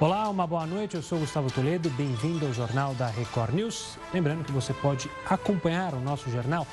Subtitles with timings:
[0.00, 0.96] Olá, uma boa noite.
[0.96, 1.88] Eu sou Gustavo Toledo.
[1.90, 3.96] Bem-vindo ao Jornal da Record News.
[4.12, 6.66] Lembrando que você pode acompanhar o nosso jornal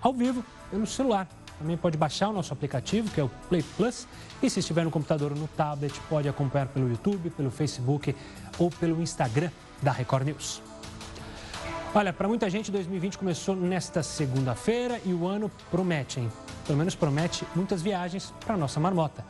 [0.00, 1.26] ao vivo pelo celular.
[1.58, 4.06] Também pode baixar o nosso aplicativo, que é o Play Plus.
[4.40, 8.14] E se estiver no computador ou no tablet, pode acompanhar pelo YouTube, pelo Facebook
[8.56, 9.50] ou pelo Instagram
[9.82, 10.62] da Record News.
[11.92, 16.30] Olha, para muita gente, 2020 começou nesta segunda-feira e o ano promete, hein?
[16.64, 19.24] Pelo menos promete muitas viagens para a nossa marmota.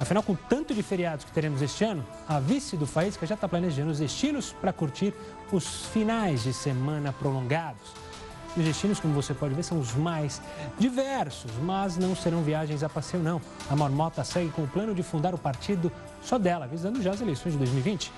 [0.00, 3.48] Afinal, com tanto de feriados que teremos este ano, a vice do Faísca já está
[3.48, 5.12] planejando os destinos para curtir
[5.50, 7.92] os finais de semana prolongados.
[8.56, 10.40] Os destinos, como você pode ver, são os mais
[10.78, 13.40] diversos, mas não serão viagens a passeio, não.
[13.68, 15.90] A Marmota segue com o plano de fundar o partido
[16.22, 18.12] só dela, visando já as eleições de 2020.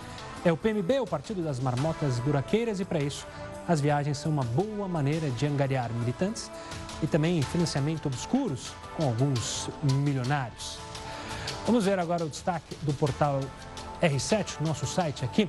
[0.44, 3.26] É o PMB, o Partido das Marmotas Buraqueiras, e para isso,
[3.66, 6.50] as viagens são uma boa maneira de angariar militantes
[7.02, 10.89] e também financiamento obscuros com alguns milionários.
[11.66, 13.40] Vamos ver agora o destaque do portal
[14.02, 15.48] R7, nosso site aqui.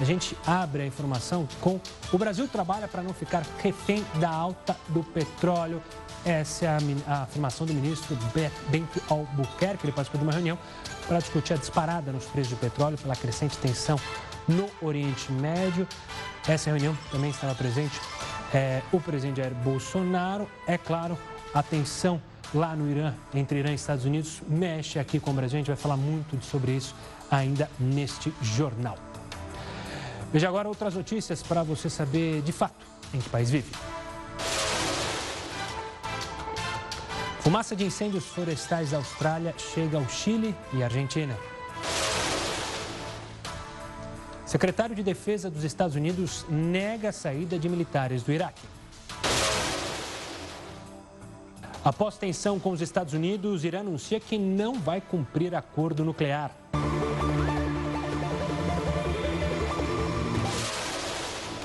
[0.00, 1.78] A gente abre a informação com
[2.12, 5.82] o Brasil trabalha para não ficar refém da alta do petróleo.
[6.24, 8.16] Essa é a, a afirmação do ministro
[8.68, 9.84] Bento Albuquerque.
[9.84, 10.58] Ele participou de uma reunião
[11.06, 13.98] para discutir a disparada nos preços do petróleo pela crescente tensão
[14.48, 15.86] no Oriente Médio.
[16.48, 18.00] Essa reunião também estava presente
[18.52, 20.48] é, o presidente Jair Bolsonaro.
[20.66, 21.18] É claro,
[21.54, 22.20] a tensão
[22.54, 25.56] lá no Irã, entre Irã e Estados Unidos, mexe aqui com o Brasil.
[25.56, 26.94] A gente vai falar muito sobre isso
[27.30, 28.96] ainda neste jornal.
[30.32, 33.70] Veja agora outras notícias para você saber de fato em que país vive.
[37.40, 41.36] Fumaça de incêndios florestais da Austrália chega ao Chile e Argentina.
[44.46, 48.62] Secretário de Defesa dos Estados Unidos nega a saída de militares do Iraque.
[51.84, 56.52] Após tensão com os Estados Unidos, Irã anuncia que não vai cumprir acordo nuclear.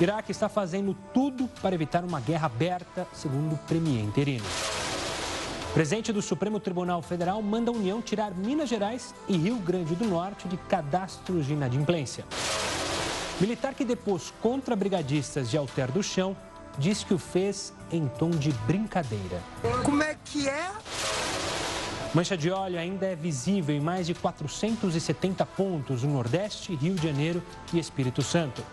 [0.01, 4.45] Iraque está fazendo tudo para evitar uma guerra aberta, segundo o premier interino.
[5.73, 10.05] Presidente do Supremo Tribunal Federal manda a União tirar Minas Gerais e Rio Grande do
[10.05, 12.25] Norte de cadastros de inadimplência.
[13.39, 16.35] Militar que depôs contra brigadistas de Alter do Chão
[16.77, 19.41] diz que o fez em tom de brincadeira.
[19.83, 20.71] Como é que é?
[22.13, 27.07] Mancha de óleo ainda é visível em mais de 470 pontos no Nordeste, Rio de
[27.07, 27.43] Janeiro
[27.73, 28.63] e Espírito Santo.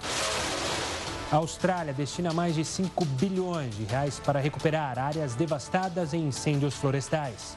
[1.32, 6.74] A Austrália destina mais de 5 bilhões de reais para recuperar áreas devastadas em incêndios
[6.74, 7.56] florestais.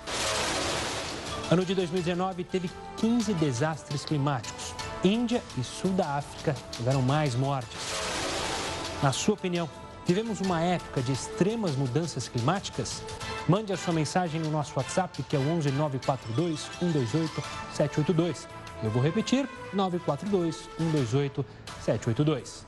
[1.50, 4.74] Ano de 2019 teve 15 desastres climáticos.
[5.03, 7.78] Índia e Sul da África tiveram mais mortes.
[9.02, 9.69] Na sua opinião,
[10.07, 13.03] Vivemos uma época de extremas mudanças climáticas?
[13.45, 18.47] Mande a sua mensagem no nosso WhatsApp, que é o 11 942 128 782.
[18.81, 21.45] Eu vou repetir, 942 128
[21.84, 22.66] 782.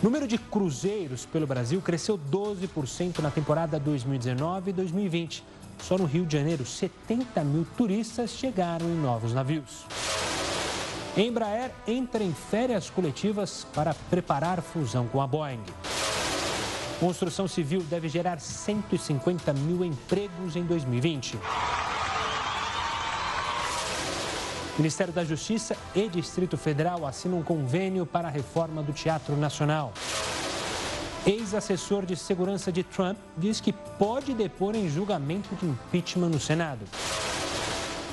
[0.00, 5.44] Número de cruzeiros pelo Brasil cresceu 12% na temporada 2019 e 2020.
[5.80, 9.84] Só no Rio de Janeiro, 70 mil turistas chegaram em novos navios.
[11.16, 15.60] Embraer entra em férias coletivas para preparar fusão com a Boeing.
[17.00, 21.36] Construção civil deve gerar 150 mil empregos em 2020.
[24.78, 29.92] Ministério da Justiça e Distrito Federal assinam um convênio para a reforma do Teatro Nacional.
[31.26, 36.86] Ex-assessor de segurança de Trump diz que pode depor em julgamento de impeachment no Senado.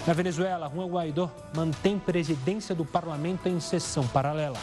[0.08, 4.56] Na Venezuela, Juan Guaidó mantém presidência do parlamento em sessão paralela.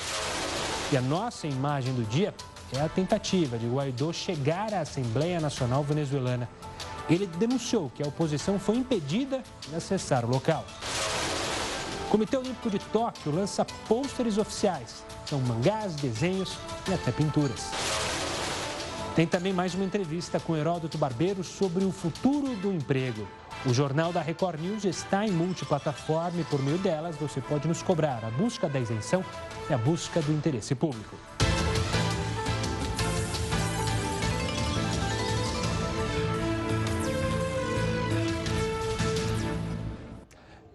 [0.91, 2.33] E a nossa imagem do dia
[2.73, 6.49] é a tentativa de Guaidó chegar à Assembleia Nacional Venezuelana.
[7.11, 10.65] Ele denunciou que a oposição foi impedida de acessar o local.
[12.07, 15.05] O Comitê Olímpico de Tóquio lança pôsteres oficiais.
[15.27, 16.57] São mangás, desenhos
[16.89, 17.71] e até pinturas.
[19.15, 23.29] Tem também mais uma entrevista com Heródoto Barbeiro sobre o futuro do emprego.
[23.65, 27.81] O Jornal da Record News está em multiplataforma e por meio delas você pode nos
[27.81, 29.25] cobrar a busca da isenção
[29.71, 31.15] e a busca do interesse público.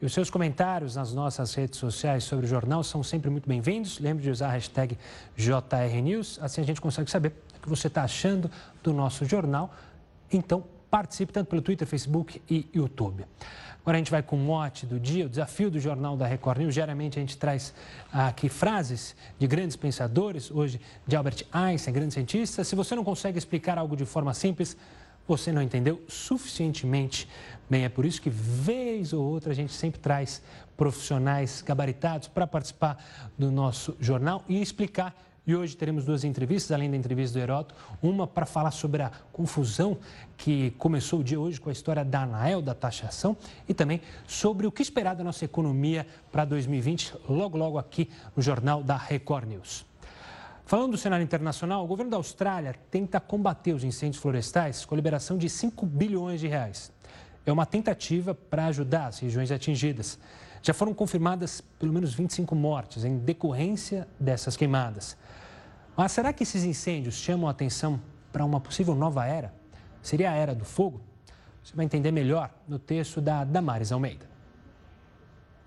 [0.01, 3.99] E os seus comentários nas nossas redes sociais sobre o jornal são sempre muito bem-vindos.
[3.99, 4.97] Lembre de usar a hashtag
[5.35, 8.49] JRNews, assim a gente consegue saber o que você está achando
[8.81, 9.73] do nosso jornal.
[10.31, 13.23] Então, Participe tanto pelo Twitter, Facebook e YouTube.
[13.81, 16.59] Agora a gente vai com o mote do dia, o desafio do Jornal da Record
[16.59, 16.73] News.
[16.73, 17.73] Geralmente a gente traz
[18.11, 22.67] aqui frases de grandes pensadores, hoje de Albert Einstein, grandes cientistas.
[22.67, 24.75] Se você não consegue explicar algo de forma simples,
[25.27, 27.29] você não entendeu suficientemente
[27.69, 27.85] bem.
[27.85, 30.41] É por isso que, vez ou outra, a gente sempre traz
[30.75, 32.97] profissionais gabaritados para participar
[33.37, 35.15] do nosso jornal e explicar
[35.45, 39.11] e hoje teremos duas entrevistas, além da entrevista do Heroto, uma para falar sobre a
[39.31, 39.97] confusão
[40.37, 43.35] que começou o dia hoje com a história da ANAEL, da taxação,
[43.67, 48.41] e também sobre o que esperar da nossa economia para 2020, logo, logo aqui no
[48.41, 49.85] Jornal da Record News.
[50.69, 54.97] Falando do cenário internacional, o governo da Austrália tenta combater os incêndios florestais com a
[54.97, 56.91] liberação de 5 bilhões de reais.
[57.43, 60.19] É uma tentativa para ajudar as regiões atingidas.
[60.61, 65.17] Já foram confirmadas pelo menos 25 mortes em decorrência dessas queimadas.
[65.99, 68.01] Mas será que esses incêndios chamam a atenção
[68.31, 69.53] para uma possível nova era?
[70.01, 71.01] Seria a era do fogo?
[71.61, 74.25] Você vai entender melhor no texto da Damares Almeida.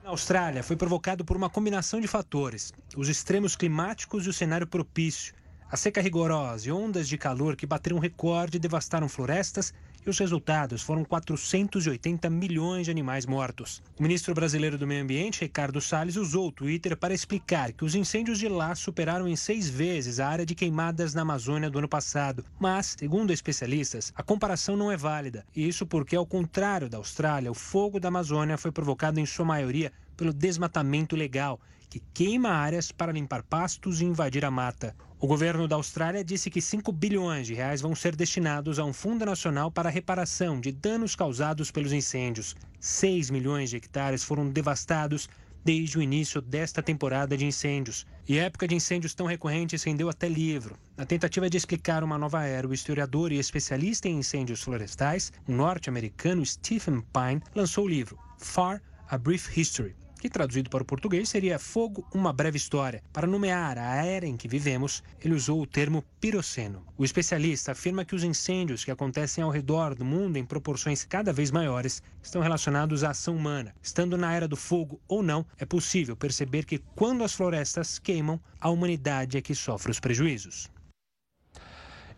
[0.03, 4.67] Na Austrália, foi provocado por uma combinação de fatores: os extremos climáticos e o cenário
[4.67, 5.35] propício.
[5.71, 10.83] A seca rigorosa e ondas de calor que bateram recorde devastaram florestas e os resultados
[10.83, 13.83] foram 480 milhões de animais mortos.
[13.99, 17.95] O ministro brasileiro do Meio Ambiente, Ricardo Salles, usou o Twitter para explicar que os
[17.95, 21.89] incêndios de lá superaram em seis vezes a área de queimadas na Amazônia do ano
[21.89, 22.45] passado.
[22.59, 25.45] Mas, segundo especialistas, a comparação não é válida.
[25.55, 29.45] E isso porque, ao contrário da Austrália, o fogo da Amazônia foi provocado em sua
[29.45, 31.61] maioria pelo desmatamento legal,
[31.93, 34.97] que queima áreas para limpar pastos e invadir a mata.
[35.21, 38.95] O governo da Austrália disse que 5 bilhões de reais vão ser destinados a um
[38.95, 42.57] fundo nacional para a reparação de danos causados pelos incêndios.
[42.81, 45.29] 6 milhões de hectares foram devastados
[45.63, 48.07] desde o início desta temporada de incêndios.
[48.27, 50.79] E a época de incêndios tão recorrentes rendeu até livro.
[50.97, 55.53] Na tentativa de explicar uma nova era, o historiador e especialista em incêndios florestais, o
[55.53, 58.81] norte-americano Stephen Pine, lançou o livro Far
[59.11, 63.03] A Brief History que traduzido para o português seria Fogo, uma breve história.
[63.13, 66.87] Para nomear a era em que vivemos, ele usou o termo piroceno.
[66.97, 71.33] O especialista afirma que os incêndios que acontecem ao redor do mundo em proporções cada
[71.33, 73.75] vez maiores estão relacionados à ação humana.
[73.83, 78.39] Estando na era do fogo ou não, é possível perceber que quando as florestas queimam,
[78.61, 80.71] a humanidade é que sofre os prejuízos.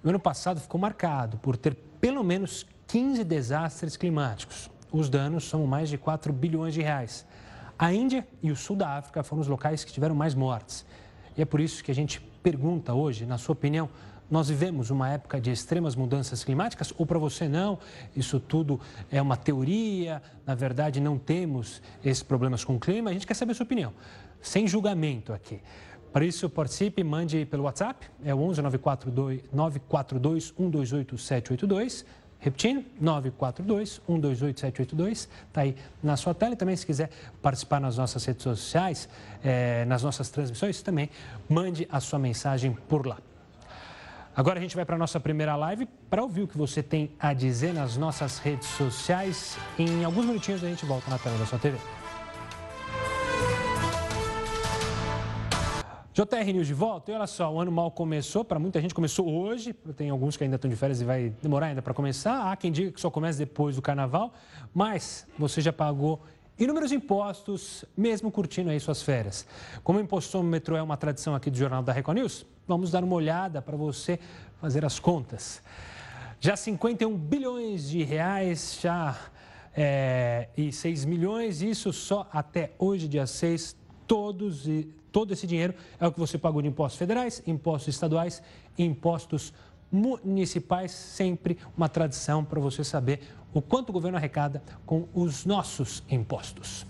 [0.05, 4.71] O ano passado ficou marcado por ter pelo menos 15 desastres climáticos.
[4.93, 7.27] Os danos são mais de 4 bilhões de reais.
[7.85, 10.87] A Índia e o sul da África foram os locais que tiveram mais mortes.
[11.37, 13.91] E é por isso que a gente pergunta hoje, na sua opinião,
[14.31, 17.79] nós vivemos uma época de extremas mudanças climáticas ou para você não?
[18.17, 18.81] Isso tudo
[19.13, 23.11] é uma teoria, na verdade não temos esses problemas com o clima.
[23.11, 23.93] A gente quer saber a sua opinião,
[24.41, 25.61] sem julgamento aqui.
[26.11, 32.07] Para isso, participe, mande pelo WhatsApp, é o 11 942, 942 128 782.
[32.45, 36.53] Repetindo, 942-128-782, está aí na sua tela.
[36.53, 37.09] E também, se quiser
[37.41, 39.09] participar nas nossas redes sociais,
[39.43, 41.09] é, nas nossas transmissões, também
[41.49, 43.17] mande a sua mensagem por lá.
[44.37, 47.13] Agora a gente vai para a nossa primeira live para ouvir o que você tem
[47.19, 49.57] a dizer nas nossas redes sociais.
[49.79, 51.79] Em alguns minutinhos a gente volta na tela da sua TV.
[56.15, 57.11] JR News de volta.
[57.11, 60.45] E olha só, o ano mal começou, para muita gente começou hoje, tem alguns que
[60.45, 62.53] ainda estão de férias e vai demorar ainda para começar.
[62.53, 64.33] Há quem diga que só começa depois do carnaval,
[64.73, 66.23] mas você já pagou
[66.57, 69.45] inúmeros impostos, mesmo curtindo aí suas férias.
[69.83, 73.17] Como o metrô é uma tradição aqui do Jornal da Record News, vamos dar uma
[73.17, 74.21] olhada para você
[74.61, 75.61] fazer as contas.
[76.39, 79.17] Já 51 bilhões de reais, já
[79.77, 85.73] é, e 6 milhões, isso só até hoje, dia 6, todos e todo esse dinheiro
[86.01, 88.43] é o que você pagou de impostos federais, impostos estaduais
[88.77, 89.55] impostos
[89.93, 93.21] municipais, sempre uma tradição para você saber
[93.53, 96.85] o quanto o governo arrecada com os nossos impostos.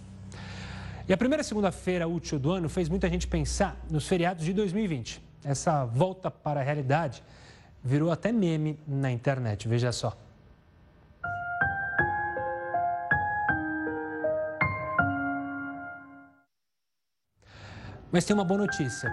[1.06, 5.20] E a primeira segunda-feira útil do ano fez muita gente pensar nos feriados de 2020.
[5.44, 7.22] Essa volta para a realidade
[7.82, 10.16] virou até meme na internet, veja só.
[18.14, 19.12] Mas tem uma boa notícia,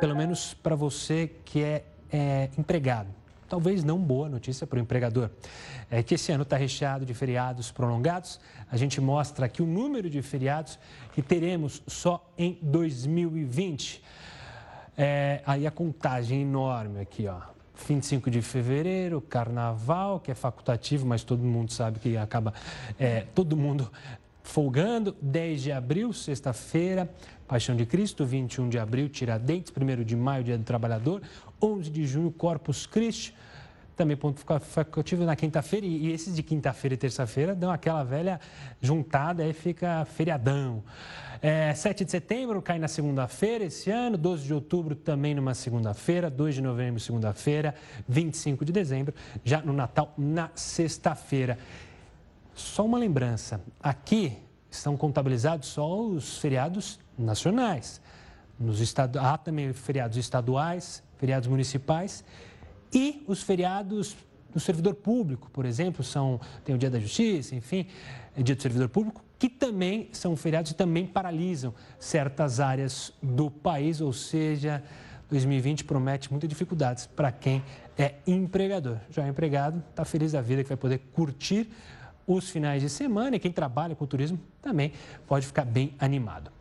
[0.00, 3.10] pelo menos para você que é, é empregado.
[3.46, 5.28] Talvez não boa notícia para o empregador.
[5.90, 8.40] É que esse ano está recheado de feriados prolongados.
[8.72, 10.78] A gente mostra aqui o número de feriados
[11.12, 14.02] que teremos só em 2020.
[14.96, 17.42] É, aí a contagem enorme aqui, ó.
[17.86, 22.54] 25 de fevereiro, carnaval, que é facultativo, mas todo mundo sabe que acaba
[22.98, 23.92] é, todo mundo
[24.48, 25.14] folgando.
[25.20, 27.08] 10 de abril, sexta-feira,
[27.46, 31.22] Paixão de Cristo, 21 de abril, Tiradentes, 1 de maio, Dia do Trabalhador,
[31.62, 33.34] 11 de junho, Corpus Christi,
[33.94, 38.40] também ponto facultativo na quinta-feira, e esses de quinta-feira e terça-feira dão aquela velha
[38.80, 40.82] juntada, aí fica feriadão.
[41.42, 46.30] É, 7 de setembro cai na segunda-feira esse ano, 12 de outubro também numa segunda-feira,
[46.30, 47.74] 2 de novembro, segunda-feira,
[48.08, 49.14] 25 de dezembro,
[49.44, 51.58] já no Natal, na sexta-feira.
[52.58, 54.36] Só uma lembrança: aqui
[54.70, 58.00] estão contabilizados só os feriados nacionais.
[58.58, 62.24] Nos estados, há também feriados estaduais, feriados municipais
[62.92, 64.16] e os feriados
[64.52, 67.86] do servidor público, por exemplo, são tem o Dia da Justiça, enfim,
[68.36, 73.50] é Dia do Servidor Público, que também são feriados e também paralisam certas áreas do
[73.50, 74.82] país, ou seja,
[75.30, 77.62] 2020 promete muitas dificuldades para quem
[77.96, 78.96] é empregador.
[79.10, 81.70] Já é empregado, está feliz da vida que vai poder curtir
[82.28, 84.92] os finais de semana e quem trabalha com turismo também
[85.26, 86.52] pode ficar bem animado.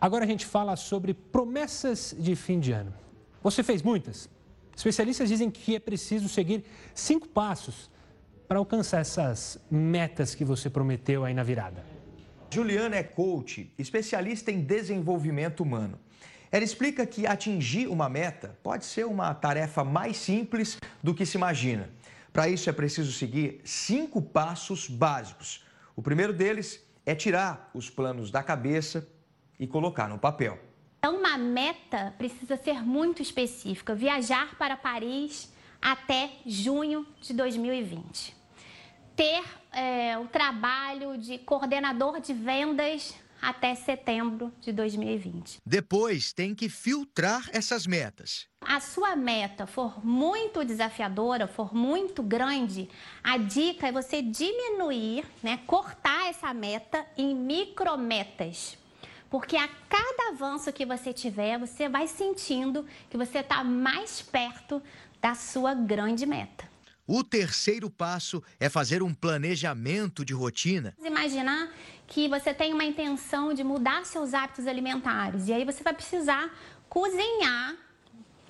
[0.00, 2.94] Agora a gente fala sobre promessas de fim de ano.
[3.42, 4.28] Você fez muitas?
[4.74, 6.64] Especialistas dizem que é preciso seguir
[6.94, 7.90] cinco passos
[8.46, 11.84] para alcançar essas metas que você prometeu aí na virada.
[12.50, 15.98] Juliana é coach, especialista em desenvolvimento humano.
[16.50, 21.36] Ela explica que atingir uma meta pode ser uma tarefa mais simples do que se
[21.36, 21.90] imagina.
[22.38, 25.64] Para isso é preciso seguir cinco passos básicos.
[25.96, 29.08] O primeiro deles é tirar os planos da cabeça
[29.58, 30.56] e colocar no papel.
[31.00, 35.52] Então, uma meta precisa ser muito específica: viajar para Paris
[35.82, 38.36] até junho de 2020.
[39.16, 39.42] Ter
[39.72, 45.58] é, o trabalho de coordenador de vendas até setembro de 2020.
[45.64, 48.46] Depois tem que filtrar essas metas.
[48.60, 52.88] A sua meta for muito desafiadora, for muito grande,
[53.22, 58.76] a dica é você diminuir, né, cortar essa meta em micrometas.
[59.30, 64.82] Porque a cada avanço que você tiver, você vai sentindo que você está mais perto
[65.20, 66.67] da sua grande meta.
[67.10, 70.94] O terceiro passo é fazer um planejamento de rotina.
[71.02, 71.72] Imaginar
[72.06, 76.54] que você tem uma intenção de mudar seus hábitos alimentares e aí você vai precisar
[76.86, 77.74] cozinhar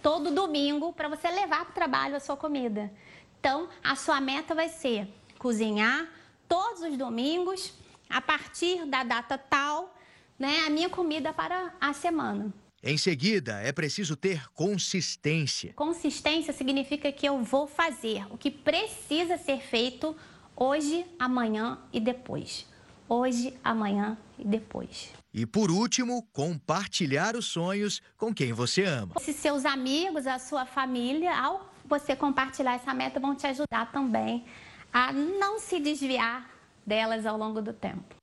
[0.02, 2.92] todo domingo para você levar para o trabalho a sua comida.
[3.38, 5.06] Então, a sua meta vai ser
[5.38, 6.08] cozinhar
[6.48, 7.72] todos os domingos
[8.10, 9.96] a partir da data tal
[10.36, 12.52] né, a minha comida para a semana.
[12.80, 15.72] Em seguida, é preciso ter consistência.
[15.74, 20.14] Consistência significa que eu vou fazer o que precisa ser feito
[20.54, 22.66] hoje, amanhã e depois.
[23.08, 25.10] Hoje, amanhã e depois.
[25.34, 29.14] E por último, compartilhar os sonhos com quem você ama.
[29.18, 34.44] Se seus amigos, a sua família, ao você compartilhar essa meta, vão te ajudar também
[34.92, 36.48] a não se desviar
[36.86, 38.14] delas ao longo do tempo.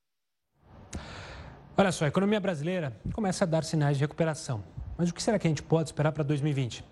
[1.77, 4.63] Olha só, a economia brasileira começa a dar sinais de recuperação.
[4.97, 6.85] Mas o que será que a gente pode esperar para 2020?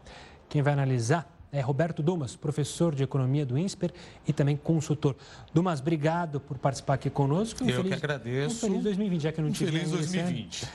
[0.50, 3.94] Quem vai analisar é Roberto Dumas, professor de economia do INSPER
[4.28, 5.16] e também consultor.
[5.54, 7.64] Dumas, obrigado por participar aqui conosco.
[7.64, 8.66] Um Eu feliz, que agradeço.
[8.66, 10.68] Um feliz 2020, já que eu não tive Feliz 2020.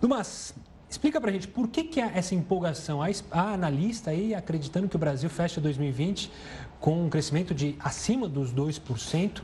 [0.00, 0.52] Dumas,
[0.90, 3.00] explica para a gente por que, que há essa empolgação.
[3.30, 6.32] Há analista aí acreditando que o Brasil fecha 2020
[6.80, 9.40] com um crescimento de acima dos 2%.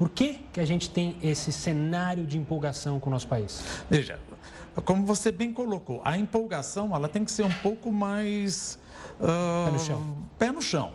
[0.00, 3.62] Por que, que a gente tem esse cenário de empolgação com o nosso país?
[3.90, 4.18] Veja,
[4.86, 8.78] como você bem colocou, a empolgação ela tem que ser um pouco mais.
[9.20, 10.16] Uh, pé no chão.
[10.38, 10.92] Pé no chão.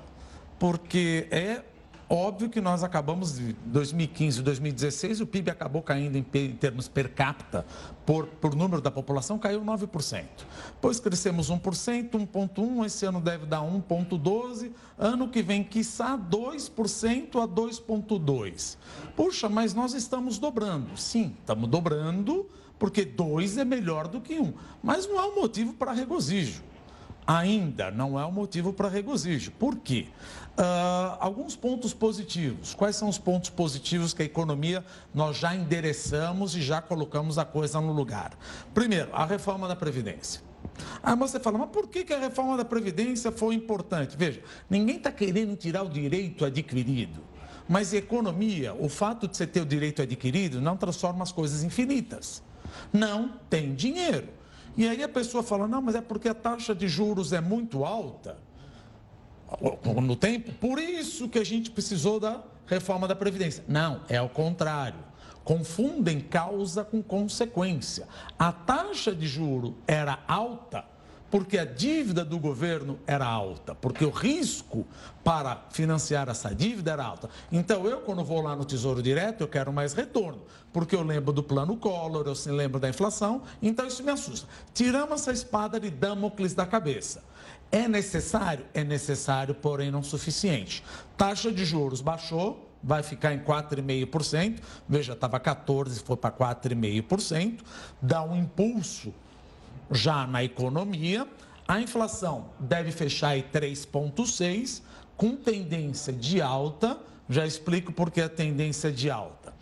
[0.58, 1.62] Porque é
[2.08, 7.10] Óbvio que nós acabamos de 2015 e 2016, o PIB acabou caindo em, termos per
[7.10, 7.66] capita,
[8.06, 10.24] por, por número da população, caiu 9%.
[10.68, 17.48] Depois crescemos 1%, 1,1%, esse ano deve dar 1,12%, ano que vem, quiçá, 2% a
[17.48, 18.78] 2,2%.
[19.16, 20.96] Puxa, mas nós estamos dobrando.
[20.96, 22.48] Sim, estamos dobrando,
[22.78, 24.54] porque 2 é melhor do que 1.
[24.84, 26.62] Mas não há um motivo para regozijo
[27.28, 29.52] ainda não é um motivo para regozijo.
[29.52, 30.08] Por quê?
[30.58, 32.74] Uh, alguns pontos positivos.
[32.74, 37.44] Quais são os pontos positivos que a economia nós já endereçamos e já colocamos a
[37.44, 38.38] coisa no lugar?
[38.74, 40.42] Primeiro, a reforma da Previdência.
[41.04, 44.16] Aí você fala, mas por que, que a reforma da Previdência foi importante?
[44.16, 47.22] Veja, ninguém está querendo tirar o direito adquirido.
[47.68, 52.42] Mas economia, o fato de você ter o direito adquirido não transforma as coisas infinitas.
[52.94, 54.30] Não tem dinheiro.
[54.78, 57.84] E aí a pessoa fala: não, mas é porque a taxa de juros é muito
[57.84, 58.45] alta
[60.02, 63.64] no tempo, por isso que a gente precisou da reforma da Previdência.
[63.68, 65.00] Não, é o contrário.
[65.44, 68.08] Confundem causa com consequência.
[68.38, 70.84] A taxa de juro era alta
[71.36, 74.88] porque a dívida do governo era alta, porque o risco
[75.22, 77.30] para financiar essa dívida era alta.
[77.52, 81.34] Então, eu, quando vou lá no Tesouro Direto, eu quero mais retorno, porque eu lembro
[81.34, 84.48] do plano Collor, eu lembro da inflação, então isso me assusta.
[84.74, 87.22] Tiramos essa espada de Damocles da cabeça.
[87.76, 88.66] É necessário?
[88.74, 90.82] É necessário, porém não suficiente.
[91.18, 94.62] Taxa de juros baixou, vai ficar em 4,5%.
[94.88, 97.60] Veja, estava 14%, foi para 4,5%.
[98.02, 99.14] Dá um impulso
[99.92, 101.28] já na economia.
[101.68, 104.82] A inflação deve fechar em 3,6%,
[105.18, 106.98] com tendência de alta.
[107.28, 109.54] Já explico por que a tendência de alta.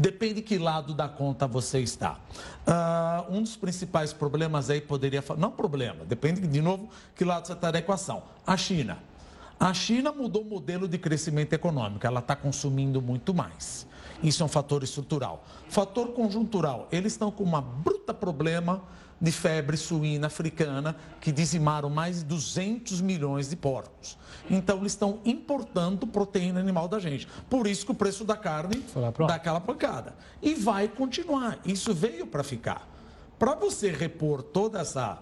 [0.00, 2.18] Depende que lado da conta você está.
[2.66, 7.52] Uh, um dos principais problemas aí poderia não problema, depende de novo que lado você
[7.52, 8.22] está da equação.
[8.46, 8.96] A China.
[9.58, 13.86] A China mudou o modelo de crescimento econômico, ela está consumindo muito mais.
[14.22, 15.44] Isso é um fator estrutural.
[15.68, 18.82] Fator conjuntural, eles estão com um bruta problema
[19.20, 24.16] de febre suína africana que dizimaram mais de 200 milhões de porcos.
[24.48, 27.28] Então, eles estão importando proteína animal da gente.
[27.48, 28.82] Por isso que o preço da carne
[29.26, 30.14] dá aquela pancada.
[30.40, 31.58] E vai continuar.
[31.64, 32.88] Isso veio para ficar.
[33.38, 35.18] Para você repor toda essa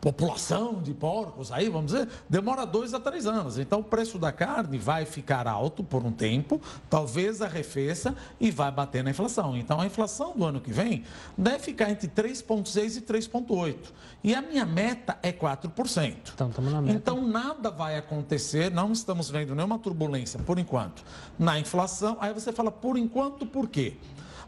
[0.00, 3.58] população de porcos, aí vamos dizer, demora dois a três anos.
[3.58, 8.70] Então o preço da carne vai ficar alto por um tempo, talvez arrefeça e vai
[8.70, 9.56] bater na inflação.
[9.56, 11.04] Então a inflação do ano que vem
[11.36, 13.76] deve ficar entre 3,6% e 3,8%.
[14.24, 16.16] E a minha meta é 4%.
[16.34, 16.96] Então, estamos na meta.
[16.96, 21.02] então nada vai acontecer, não estamos vendo nenhuma turbulência por enquanto
[21.38, 22.16] na inflação.
[22.20, 23.96] Aí você fala, por enquanto, por quê?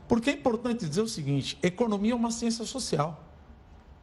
[0.06, 3.20] Porque é importante dizer o seguinte: economia é uma ciência social.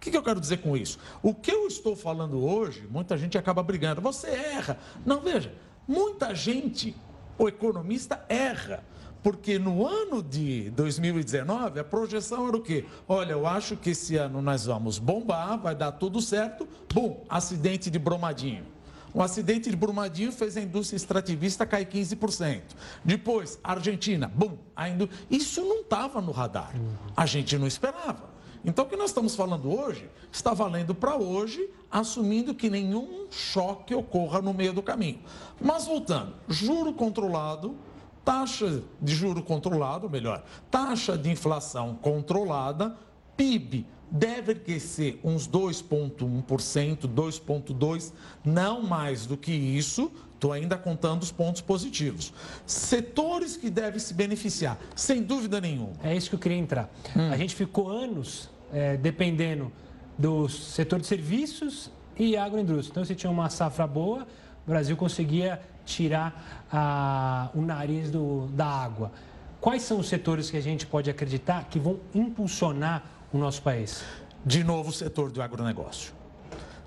[0.02, 0.98] O que, que eu quero dizer com isso?
[1.22, 4.02] O que eu estou falando hoje, muita gente acaba brigando.
[4.02, 4.80] Você erra.
[5.06, 5.54] Não, veja,
[5.88, 6.96] muita gente,
[7.38, 8.84] o economista, erra.
[9.22, 12.84] Porque no ano de 2019, a projeção era o quê?
[13.08, 16.68] Olha, eu acho que esse ano nós vamos bombar, vai dar tudo certo.
[16.92, 18.66] Bum, acidente de Brumadinho.
[19.14, 22.62] Um acidente de Brumadinho fez a indústria extrativista cair 15%.
[23.06, 25.08] Depois, Argentina, bum, a indú...
[25.30, 26.74] isso não estava no radar.
[27.16, 28.31] A gente não esperava.
[28.64, 33.94] Então, o que nós estamos falando hoje está valendo para hoje, assumindo que nenhum choque
[33.94, 35.20] ocorra no meio do caminho.
[35.60, 37.76] Mas voltando, juro controlado,
[38.24, 42.96] taxa de juro controlado, melhor, taxa de inflação controlada,
[43.36, 48.12] PIB deve crescer uns 2,1%, 2,2%,
[48.44, 50.12] não mais do que isso.
[50.34, 52.34] Estou ainda contando os pontos positivos.
[52.66, 55.94] Setores que devem se beneficiar, sem dúvida nenhuma.
[56.04, 56.92] É isso que eu queria entrar.
[57.16, 57.32] Hum.
[57.32, 59.72] A gente ficou anos é, dependendo
[60.18, 62.92] do setor de serviços e agroindústria.
[62.92, 64.28] Então, se tinha uma safra boa,
[64.66, 69.12] o Brasil conseguia tirar a, o nariz do, da água.
[69.60, 74.04] Quais são os setores que a gente pode acreditar que vão impulsionar o nosso país?
[74.46, 76.21] De novo, o setor do agronegócio.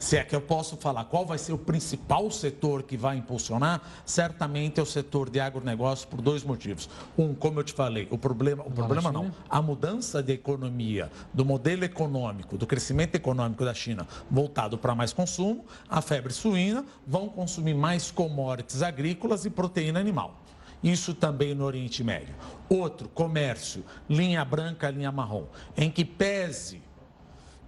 [0.04, 3.80] Se é que eu posso falar qual vai ser o principal setor que vai impulsionar,
[4.04, 6.90] certamente é o setor de agronegócio por dois motivos.
[7.16, 11.42] Um, como eu te falei, o problema, o problema não, a mudança de economia, do
[11.42, 17.26] modelo econômico, do crescimento econômico da China voltado para mais consumo, a febre suína, vão
[17.26, 20.38] consumir mais commodities agrícolas e proteína animal.
[20.82, 22.34] Isso também no Oriente Médio.
[22.68, 26.82] Outro, comércio, linha branca, linha marrom, em que pese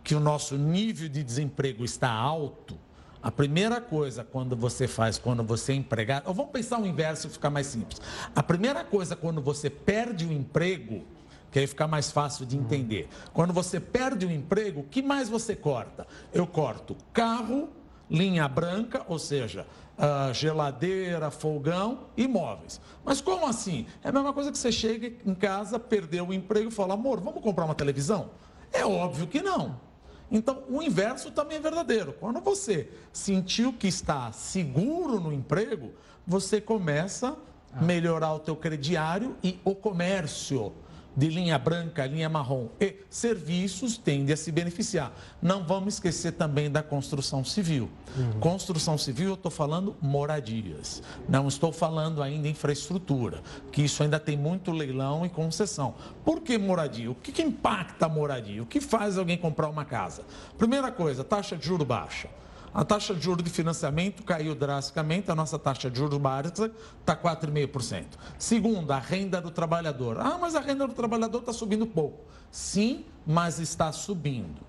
[0.06, 2.78] que o nosso nível de desemprego está alto,
[3.20, 7.28] a primeira coisa quando você faz, quando você é empregado, ou vamos pensar o inverso
[7.28, 8.00] ficar mais simples.
[8.32, 11.02] A primeira coisa quando você perde o emprego,
[11.50, 13.08] que aí fica mais fácil de entender.
[13.32, 16.06] Quando você perde o emprego, o que mais você corta?
[16.32, 17.68] Eu corto carro,
[18.08, 19.66] linha branca, ou seja,
[19.98, 22.80] uh, geladeira, fogão e móveis.
[23.04, 23.88] Mas como assim?
[24.04, 27.20] É a mesma coisa que você chega em casa, perdeu o emprego e fala, amor,
[27.20, 28.30] vamos comprar uma televisão?
[28.72, 29.84] É óbvio que não.
[30.30, 32.12] Então, o inverso também é verdadeiro.
[32.14, 35.92] Quando você sentiu que está seguro no emprego,
[36.26, 37.36] você começa
[37.72, 40.72] a melhorar o teu crediário e o comércio
[41.16, 45.12] de linha branca, linha marrom e serviços tende a se beneficiar.
[45.40, 47.88] Não vamos esquecer também da construção civil.
[48.16, 48.40] Uhum.
[48.40, 51.02] Construção civil, eu estou falando moradias.
[51.28, 55.94] Não estou falando ainda infraestrutura, que isso ainda tem muito leilão e concessão.
[56.24, 57.10] Por que moradia?
[57.10, 58.62] O que, que impacta a moradia?
[58.62, 60.22] O que faz alguém comprar uma casa?
[60.58, 62.28] Primeira coisa, taxa de juro baixa.
[62.76, 67.16] A taxa de juros de financiamento caiu drasticamente, a nossa taxa de juros básica está
[67.16, 68.04] 4,5%.
[68.38, 70.18] Segundo, a renda do trabalhador.
[70.20, 72.26] Ah, mas a renda do trabalhador está subindo pouco.
[72.50, 74.60] Sim, mas está subindo.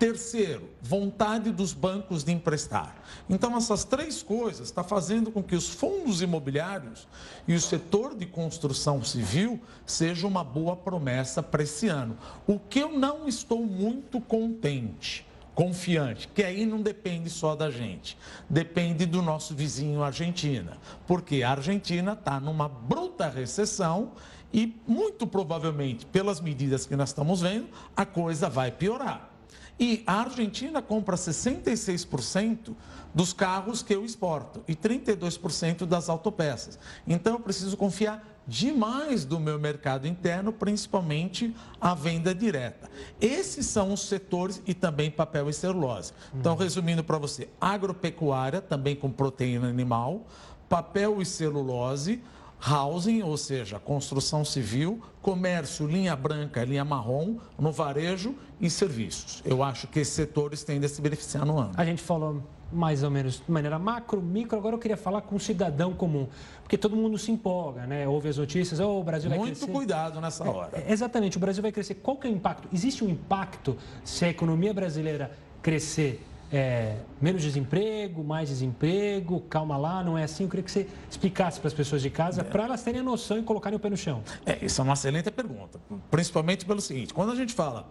[0.00, 2.96] Terceiro, vontade dos bancos de emprestar.
[3.30, 7.06] Então, essas três coisas estão tá fazendo com que os fundos imobiliários
[7.46, 12.18] e o setor de construção civil seja uma boa promessa para esse ano.
[12.48, 18.18] O que eu não estou muito contente confiante, que aí não depende só da gente,
[18.50, 24.12] depende do nosso vizinho Argentina, porque a Argentina está numa bruta recessão
[24.52, 29.30] e muito provavelmente, pelas medidas que nós estamos vendo, a coisa vai piorar.
[29.78, 32.74] E a Argentina compra 66%
[33.12, 36.78] dos carros que eu exporto e 32% das autopeças.
[37.06, 42.90] Então eu preciso confiar demais do meu mercado interno, principalmente a venda direta.
[43.20, 46.12] Esses são os setores e também papel e celulose.
[46.34, 50.26] Então, resumindo para você, agropecuária, também com proteína animal,
[50.68, 52.22] papel e celulose,
[52.66, 59.42] housing, ou seja, construção civil, comércio, linha branca, linha marrom, no varejo e serviços.
[59.44, 61.72] Eu acho que esses setores tendem a se beneficiar no ano.
[61.76, 62.42] A gente falou
[62.74, 66.26] mais ou menos de maneira macro, micro, agora eu queria falar com o cidadão comum,
[66.62, 68.06] porque todo mundo se empolga, né?
[68.06, 69.66] Ouve as notícias, oh, o Brasil vai Muito crescer.
[69.66, 70.70] Muito cuidado nessa hora.
[70.72, 71.94] É, exatamente, o Brasil vai crescer.
[71.94, 72.68] Qual que é o impacto?
[72.72, 75.30] Existe um impacto se a economia brasileira
[75.62, 76.22] crescer
[76.54, 80.44] é, menos desemprego, mais desemprego, calma lá, não é assim?
[80.44, 82.44] Eu queria que você explicasse para as pessoas de casa, é.
[82.44, 84.22] para elas terem a noção e colocarem o pé no chão.
[84.46, 87.88] É, isso é uma excelente pergunta, principalmente pelo seguinte, quando a gente fala,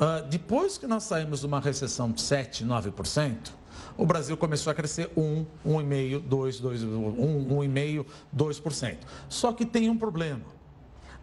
[0.00, 3.36] uh, depois que nós saímos de uma recessão de 7, 9%,
[3.96, 8.06] o Brasil começou a crescer 1, 1,5%, 2, 2, 1, 1,5%,
[8.36, 8.96] 2%.
[9.28, 10.44] Só que tem um problema.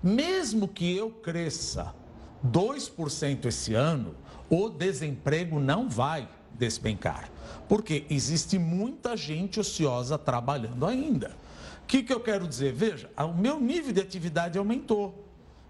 [0.02, 1.94] Mesmo que eu cresça
[2.46, 4.16] 2% esse ano,
[4.50, 7.30] o desemprego não vai despencar.
[7.68, 11.36] Porque existe muita gente ociosa trabalhando ainda.
[11.84, 12.74] O que, que eu quero dizer?
[12.74, 15.24] Veja, o meu nível de atividade aumentou.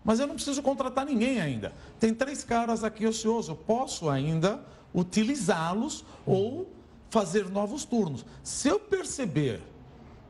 [0.04, 1.74] Mas eu não preciso contratar ninguém ainda.
[2.00, 3.50] Tem três caras aqui ociosos.
[3.50, 4.64] Eu posso ainda
[4.94, 6.70] utilizá-los ou
[7.14, 8.26] fazer novos turnos.
[8.42, 9.62] Se eu perceber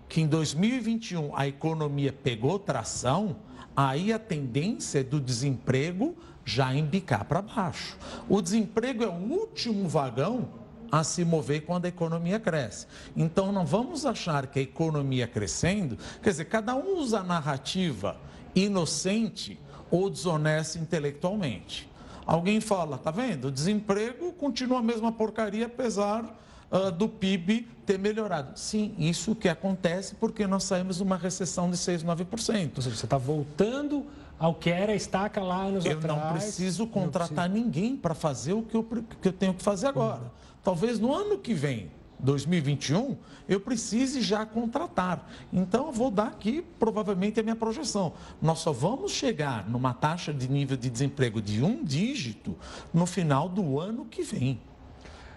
[0.09, 3.37] que em 2021 a economia pegou tração,
[3.73, 7.97] aí a tendência é do desemprego já embicar para baixo.
[8.27, 10.49] O desemprego é o último vagão
[10.91, 12.85] a se mover quando a economia cresce.
[13.15, 18.17] Então não vamos achar que a economia crescendo, quer dizer, cada um usa a narrativa
[18.53, 19.57] inocente
[19.89, 21.89] ou desonesta intelectualmente.
[22.25, 23.47] Alguém fala, tá vendo?
[23.47, 28.57] O desemprego continua a mesma porcaria apesar uh, do PIB ter melhorado.
[28.59, 32.71] Sim, isso que acontece porque nós saímos de uma recessão de 6, 9%.
[32.75, 34.05] Ou seja, você está voltando
[34.39, 36.17] ao que era a estaca lá anos eu atrás.
[36.17, 39.61] Eu não preciso contratar não ninguém para fazer o que eu, que eu tenho que
[39.61, 40.21] fazer agora.
[40.21, 40.29] Uhum.
[40.63, 45.29] Talvez no ano que vem, 2021, eu precise já contratar.
[45.51, 48.13] Então, eu vou dar aqui provavelmente a minha projeção.
[48.41, 52.55] Nós só vamos chegar numa taxa de nível de desemprego de um dígito
[52.93, 54.59] no final do ano que vem,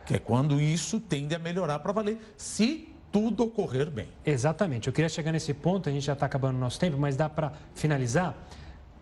[0.07, 4.09] que é quando isso tende a melhorar para valer, se tudo ocorrer bem.
[4.25, 4.87] Exatamente.
[4.87, 7.29] Eu queria chegar nesse ponto, a gente já está acabando o nosso tempo, mas dá
[7.29, 8.35] para finalizar.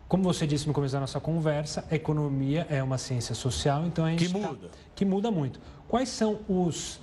[0.08, 4.04] Como você disse no começo da nossa conversa, a economia é uma ciência social, então
[4.04, 5.60] a gente que tá muda, tá, que muda muito.
[5.88, 7.00] Quais são os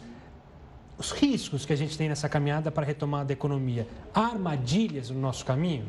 [1.01, 3.87] os riscos que a gente tem nessa caminhada para a retomada da economia?
[4.13, 5.85] Há armadilhas no nosso caminho?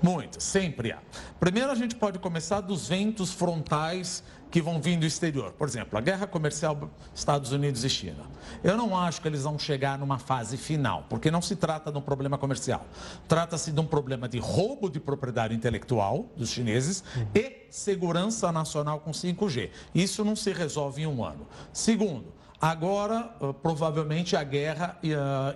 [0.00, 0.98] Muitas, sempre há.
[1.40, 4.22] Primeiro, a gente pode começar dos ventos frontais
[4.52, 5.52] que vão vir do exterior.
[5.52, 8.24] Por exemplo, a guerra comercial Estados Unidos e China.
[8.62, 11.98] Eu não acho que eles vão chegar numa fase final, porque não se trata de
[11.98, 12.86] um problema comercial.
[13.26, 17.02] Trata-se de um problema de roubo de propriedade intelectual dos chineses
[17.34, 19.70] e segurança nacional com 5G.
[19.92, 21.48] Isso não se resolve em um ano.
[21.72, 24.96] Segundo, agora provavelmente a guerra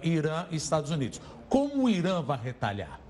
[0.02, 1.20] Irã e Estados Unidos.
[1.48, 3.00] Como o Irã vai retalhar?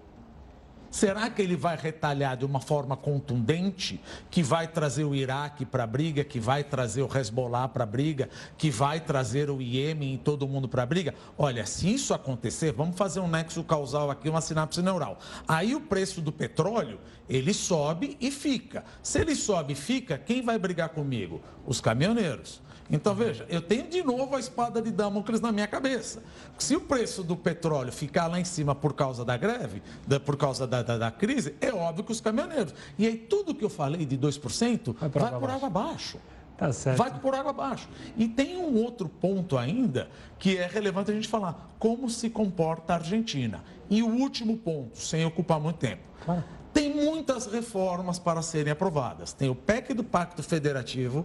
[0.88, 5.84] Será que ele vai retalhar de uma forma contundente, que vai trazer o Iraque para
[5.84, 10.14] a briga, que vai trazer o Hezbollah para a briga, que vai trazer o Iêmen
[10.14, 11.14] e todo mundo para a briga?
[11.36, 15.18] Olha, se isso acontecer, vamos fazer um nexo causal aqui, uma sinapse neural.
[15.46, 18.82] Aí o preço do petróleo, ele sobe e fica.
[19.02, 21.42] Se ele sobe e fica, quem vai brigar comigo?
[21.66, 22.62] Os caminhoneiros.
[22.90, 26.22] Então, veja, eu tenho de novo a espada de Damocles na minha cabeça.
[26.58, 30.36] Se o preço do petróleo ficar lá em cima por causa da greve, da, por
[30.36, 32.74] causa da, da, da, crise, é óbvio que os caminhoneiros.
[32.98, 36.18] E aí, tudo que eu falei de 2% vai, vai água por água abaixo.
[36.56, 36.96] Tá certo.
[36.96, 37.88] Vai por água abaixo.
[38.16, 42.94] E tem um outro ponto ainda que é relevante a gente falar: como se comporta
[42.94, 43.62] a Argentina.
[43.90, 46.02] E o último ponto, sem ocupar muito tempo.
[46.24, 46.42] Claro.
[46.76, 49.32] Tem muitas reformas para serem aprovadas.
[49.32, 51.24] Tem o PEC do Pacto Federativo,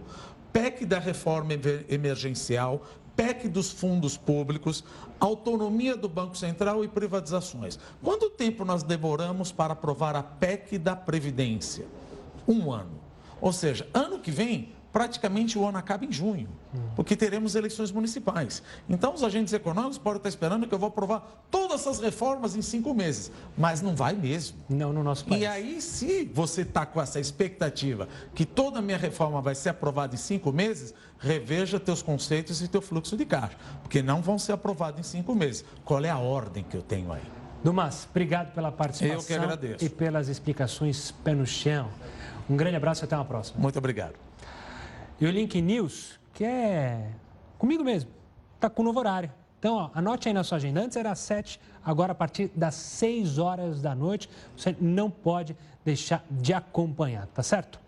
[0.52, 1.52] PEC da reforma
[1.88, 2.82] emergencial,
[3.16, 4.84] PEC dos fundos públicos,
[5.20, 7.78] autonomia do Banco Central e privatizações.
[8.02, 11.86] Quanto tempo nós demoramos para aprovar a PEC da Previdência?
[12.46, 13.00] Um ano.
[13.40, 16.48] Ou seja, ano que vem, praticamente o ano acaba em junho,
[16.94, 18.62] porque teremos eleições municipais.
[18.88, 22.62] Então, os agentes econômicos podem estar esperando que eu vou aprovar todas essas reformas em
[22.62, 24.58] cinco meses, mas não vai mesmo.
[24.68, 25.42] Não no nosso país.
[25.42, 29.70] E aí, se você está com essa expectativa que toda a minha reforma vai ser
[29.70, 34.38] aprovada em cinco meses, reveja teus conceitos e teu fluxo de caixa, porque não vão
[34.38, 35.64] ser aprovados em cinco meses.
[35.84, 37.22] Qual é a ordem que eu tenho aí?
[37.64, 39.84] Dumas, obrigado pela participação eu que agradeço.
[39.84, 41.88] e pelas explicações pé no chão.
[42.50, 43.60] Um grande abraço e até uma próxima.
[43.60, 44.14] Muito obrigado.
[45.20, 47.10] E o Link News que é
[47.58, 48.10] comigo mesmo.
[48.54, 49.30] Está com o novo horário.
[49.58, 50.80] Então, ó, anote aí na sua agenda.
[50.80, 54.28] Antes era às 7, agora a partir das 6 horas da noite.
[54.56, 57.80] Você não pode deixar de acompanhar, tá certo?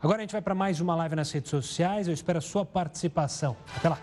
[0.00, 2.08] Agora a gente vai para mais uma live nas redes sociais.
[2.08, 3.56] Eu espero a sua participação.
[3.76, 3.98] Até lá.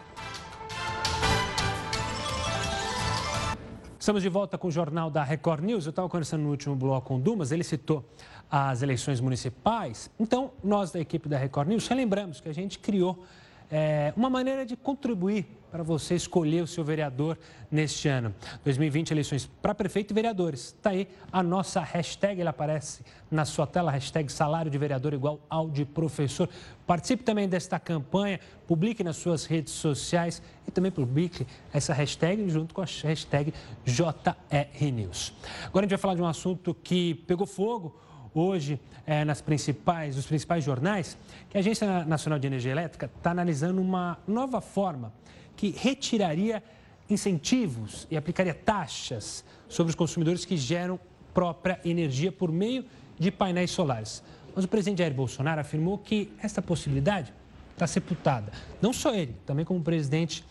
[4.00, 5.86] Estamos de volta com o Jornal da Record News.
[5.86, 8.06] Eu estava conversando no último bloco com o Dumas, ele citou
[8.50, 10.10] as eleições municipais.
[10.20, 13.24] Então, nós da equipe da Record News relembramos que a gente criou
[13.72, 17.38] é, uma maneira de contribuir para você escolher o seu vereador
[17.70, 18.34] neste ano.
[18.64, 20.74] 2020, eleições para prefeito e vereadores.
[20.76, 25.40] Está aí a nossa hashtag, ela aparece na sua tela, hashtag salário de vereador igual
[25.48, 26.50] ao de professor.
[26.88, 32.74] Participe também desta campanha, publique nas suas redes sociais e também publique essa hashtag junto
[32.74, 33.54] com a hashtag
[33.86, 35.34] JRNews.
[35.68, 37.96] Agora a gente vai falar de um assunto que pegou fogo
[38.34, 41.18] hoje é, nas principais, os principais jornais,
[41.50, 45.12] que a Agência Nacional de Energia Elétrica está analisando uma nova forma
[45.56, 46.64] que retiraria
[47.10, 51.00] incentivos e aplicaria taxas sobre os consumidores que geram
[51.34, 52.86] própria energia por meio
[53.18, 54.24] de painéis solares.
[54.56, 57.34] Mas o presidente Jair Bolsonaro afirmou que essa possibilidade
[57.74, 58.52] está sepultada.
[58.82, 60.44] Não só ele, também como presidente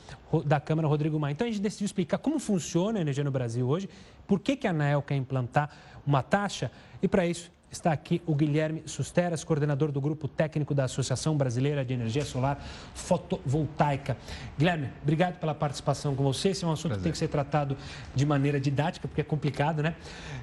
[0.45, 1.33] da Câmara, Rodrigo Maia.
[1.33, 3.89] Então a gente decidiu explicar como funciona a energia no Brasil hoje,
[4.27, 5.71] por que, que a ANEL quer implantar
[6.07, 6.71] uma taxa
[7.03, 11.85] e para isso Está aqui o Guilherme Susteras, coordenador do grupo técnico da Associação Brasileira
[11.85, 12.59] de Energia Solar
[12.95, 14.17] Fotovoltaica.
[14.57, 16.49] Guilherme, obrigado pela participação com você.
[16.49, 17.01] Esse é um assunto Prazer.
[17.01, 17.77] que tem que ser tratado
[18.15, 19.97] de maneira didática, porque é complicado, né?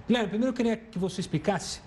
[0.07, 1.81] Guilherme, primeiro eu queria que você explicasse,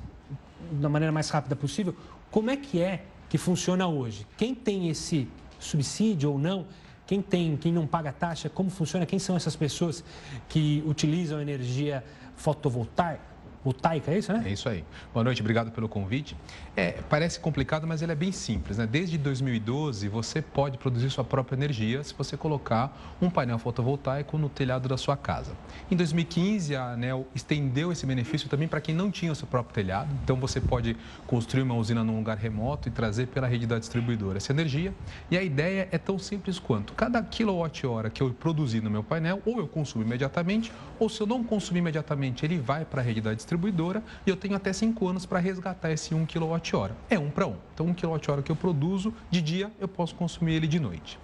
[0.73, 1.95] da maneira mais rápida possível,
[2.33, 4.27] como é que é que funciona hoje.
[4.37, 5.29] Quem tem esse
[5.61, 6.67] subsídio ou não?
[7.07, 9.07] Quem tem, quem não paga taxa, como funciona?
[9.07, 10.05] Quem são essas pessoas
[10.49, 12.05] que utilizam energia
[12.37, 13.38] fotovoltaica?
[13.65, 14.43] O Taika, é isso, né?
[14.47, 14.85] É isso aí.
[15.13, 16.37] Boa noite, obrigado pelo convite.
[16.77, 18.87] É, parece complicado, mas ele é bem simples, né?
[18.87, 24.49] Desde 2012, você pode produzir sua própria energia se você colocar um painel fotovoltaico no
[24.49, 25.53] telhado da sua casa.
[25.91, 29.75] Em 2015, a ANEL estendeu esse benefício também para quem não tinha o seu próprio
[29.75, 30.09] telhado.
[30.23, 34.39] Então, você pode construir uma usina num lugar remoto e trazer pela rede da distribuidora
[34.39, 34.95] essa energia.
[35.31, 39.43] E a ideia é tão simples quanto cada quilowatt-hora que eu produzir no meu painel,
[39.45, 43.21] ou eu consumo imediatamente, ou se eu não consumir imediatamente, ele vai para a rede
[43.21, 46.93] da distribuidora distribuidora e eu tenho até 5 anos para resgatar esse 1 kWh.
[47.09, 47.57] É um para um.
[47.73, 51.19] Então, 1 kWh que eu produzo de dia, eu posso consumir ele de noite.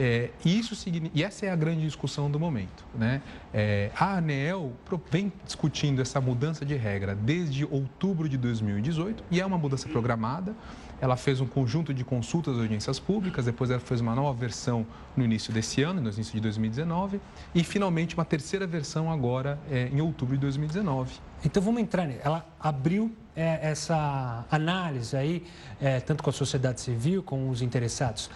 [0.00, 0.76] É, isso
[1.12, 2.86] e essa é a grande discussão do momento.
[2.94, 3.20] Né?
[3.52, 4.72] É, a ANEEL
[5.10, 10.54] vem discutindo essa mudança de regra desde outubro de 2018 e é uma mudança programada.
[11.00, 14.86] Ela fez um conjunto de consultas às audiências públicas, depois ela fez uma nova versão
[15.16, 17.20] no início desse ano, no início de 2019,
[17.54, 21.27] e finalmente uma terceira versão agora é, em outubro de 2019.
[21.44, 22.08] Então vamos entrar.
[22.24, 25.46] Ela abriu é, essa análise aí,
[25.80, 28.30] é, tanto com a sociedade civil, com os interessados.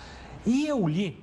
[0.46, 1.22] E eu li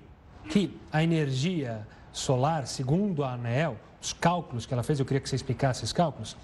[0.49, 5.29] que a energia solar, segundo a ANEEL, os cálculos que ela fez, eu queria que
[5.29, 6.35] você explicasse esses cálculos,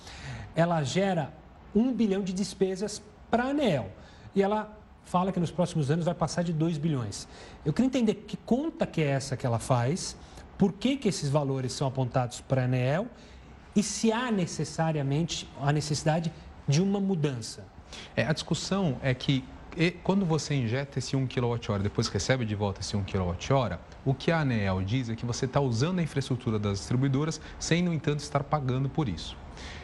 [0.56, 1.34] ela gera
[1.74, 3.90] um bilhão de despesas para a ANEEL.
[4.34, 7.28] E ela fala que nos próximos anos vai passar de 2 bilhões.
[7.64, 10.16] Eu queria entender que conta que é essa que ela faz,
[10.58, 13.08] por que, que esses valores são apontados para a ANEEL
[13.76, 16.32] e se há necessariamente a necessidade
[16.68, 17.66] de uma mudança.
[18.16, 19.44] É, a discussão é que
[19.78, 24.14] e quando você injeta esse 1 kWh, depois recebe de volta esse 1 kWh, o
[24.14, 27.94] que a ANEEL diz é que você está usando a infraestrutura das distribuidoras sem, no
[27.94, 29.36] entanto, estar pagando por isso.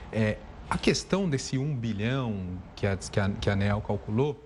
[0.10, 0.38] É,
[0.70, 4.42] a questão desse 1 bilhão que a, que a, que a ANEEL calculou,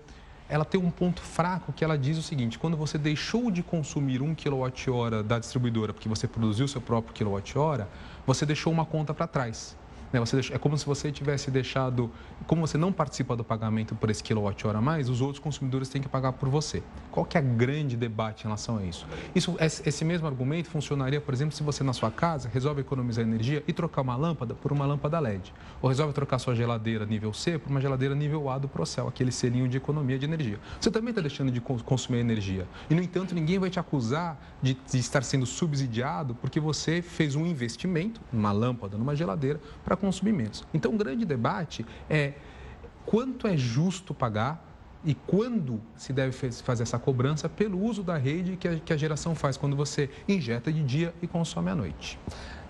[0.48, 4.22] ela tem um ponto fraco que ela diz o seguinte, quando você deixou de consumir
[4.22, 7.86] 1 kWh da distribuidora porque você produziu seu próprio kWh,
[8.26, 9.76] você deixou uma conta para trás.
[10.12, 10.20] Né?
[10.20, 12.10] Você é como se você tivesse deixado,
[12.46, 16.02] como você não participa do pagamento por esse quilowatt-hora a mais, os outros consumidores têm
[16.02, 16.82] que pagar por você.
[17.10, 19.06] Qual que é o grande debate em relação a isso?
[19.34, 19.56] isso?
[19.60, 23.72] Esse mesmo argumento funcionaria, por exemplo, se você na sua casa resolve economizar energia e
[23.72, 25.52] trocar uma lâmpada por uma lâmpada LED.
[25.80, 29.32] Ou resolve trocar sua geladeira nível C por uma geladeira nível A do Procel, aquele
[29.32, 30.58] selinho de economia de energia.
[30.80, 32.66] Você também está deixando de consumir energia.
[32.88, 37.34] E, no entanto, ninguém vai te acusar de, de estar sendo subsidiado porque você fez
[37.34, 40.64] um investimento, numa lâmpada, numa geladeira, para consumir menos.
[40.72, 42.34] Então, o grande debate é
[43.04, 44.66] quanto é justo pagar
[45.04, 49.56] e quando se deve fazer essa cobrança pelo uso da rede que a, geração faz
[49.56, 52.18] quando você injeta de dia e consome à noite.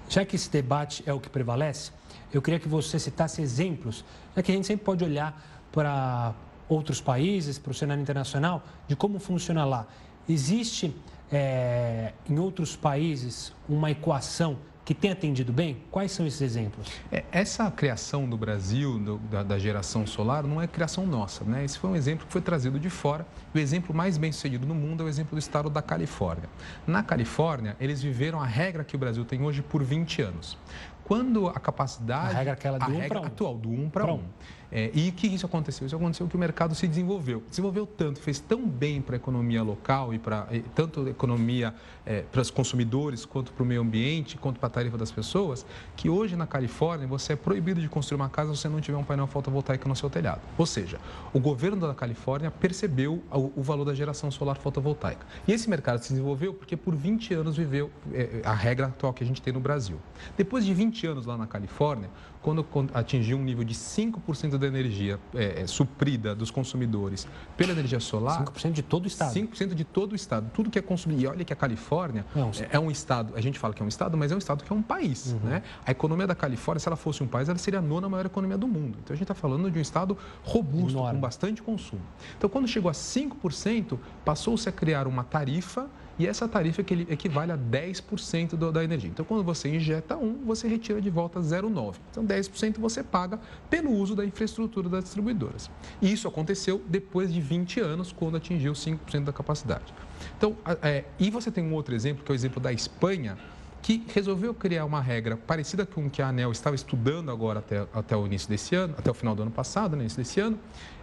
[0.08, 1.92] Já que esse debate é o que prevalece,
[2.32, 4.04] eu queria que você citasse exemplos,
[4.36, 6.34] é que a gente sempre pode olhar para
[6.68, 9.86] outros países, para o cenário internacional, de como funciona lá.
[10.28, 10.94] Existe
[11.32, 15.78] é, em outros países uma equação que tem atendido bem?
[15.90, 16.86] Quais são esses exemplos?
[17.10, 21.42] É, essa criação do Brasil, do, da, da, geração solar, não é criação nossa.
[21.42, 21.64] Né?
[21.64, 23.26] Esse foi um exemplo que foi trazido de fora.
[23.52, 26.48] O exemplo mais bem sucedido no mundo é o exemplo do estado da Califórnia.
[26.86, 30.56] Na Califórnia, eles viveram a regra que o Brasil tem hoje por 20 anos.
[31.02, 32.30] Quando a capacidade.
[32.30, 33.24] A regra aquela do a 1 regra um.
[33.24, 34.22] atual, do 1 para 1.
[34.70, 35.86] É, e que isso aconteceu?
[35.86, 37.42] Isso aconteceu que o mercado se desenvolveu.
[37.48, 41.74] Desenvolveu tanto, fez tão bem para a economia local e para tanto a economia
[42.04, 45.64] é, para os consumidores, quanto para o meio ambiente, quanto para a tarifa das pessoas,
[45.96, 48.98] que hoje na Califórnia você é proibido de construir uma casa se você não tiver
[48.98, 50.40] um painel fotovoltaico no seu telhado.
[50.58, 50.98] Ou seja,
[51.32, 55.26] o governo da Califórnia percebeu o, o valor da geração solar fotovoltaica.
[55.46, 59.22] E esse mercado se desenvolveu porque por 20 anos viveu é, a regra atual que
[59.22, 59.98] a gente tem no Brasil.
[60.36, 62.10] Depois de 20 anos lá na Califórnia,
[62.46, 67.98] quando atingiu um nível de 5% da energia é, é, suprida dos consumidores pela energia
[67.98, 68.44] solar.
[68.44, 69.34] 5% de todo o estado.
[69.34, 70.48] 5% de todo o estado.
[70.54, 71.20] Tudo que é consumido.
[71.20, 72.24] E olha que a Califórnia
[72.70, 74.62] é, é, um estado, a gente fala que é um estado, mas é um estado
[74.62, 75.32] que é um país.
[75.32, 75.50] Uhum.
[75.50, 75.62] Né?
[75.84, 78.56] A economia da Califórnia, se ela fosse um país, ela seria a nona maior economia
[78.56, 78.96] do mundo.
[79.02, 81.14] Então a gente está falando de um estado robusto, Enorme.
[81.14, 82.02] com bastante consumo.
[82.38, 87.58] Então quando chegou a 5%, passou-se a criar uma tarifa e essa tarifa equivale a
[87.58, 89.10] 10% do, da energia.
[89.10, 91.96] Então, quando você injeta 1, você retira de volta 0,9.
[92.10, 95.70] Então, 10% você paga pelo uso da infraestrutura das distribuidoras.
[96.00, 99.92] E isso aconteceu depois de 20 anos, quando atingiu 5% da capacidade.
[100.36, 103.36] Então, é, e você tem um outro exemplo, que é o exemplo da Espanha,
[103.82, 107.86] que resolveu criar uma regra parecida com o que a ANEL estava estudando agora até,
[107.92, 110.58] até o início desse ano, até o final do ano passado, no início desse ano,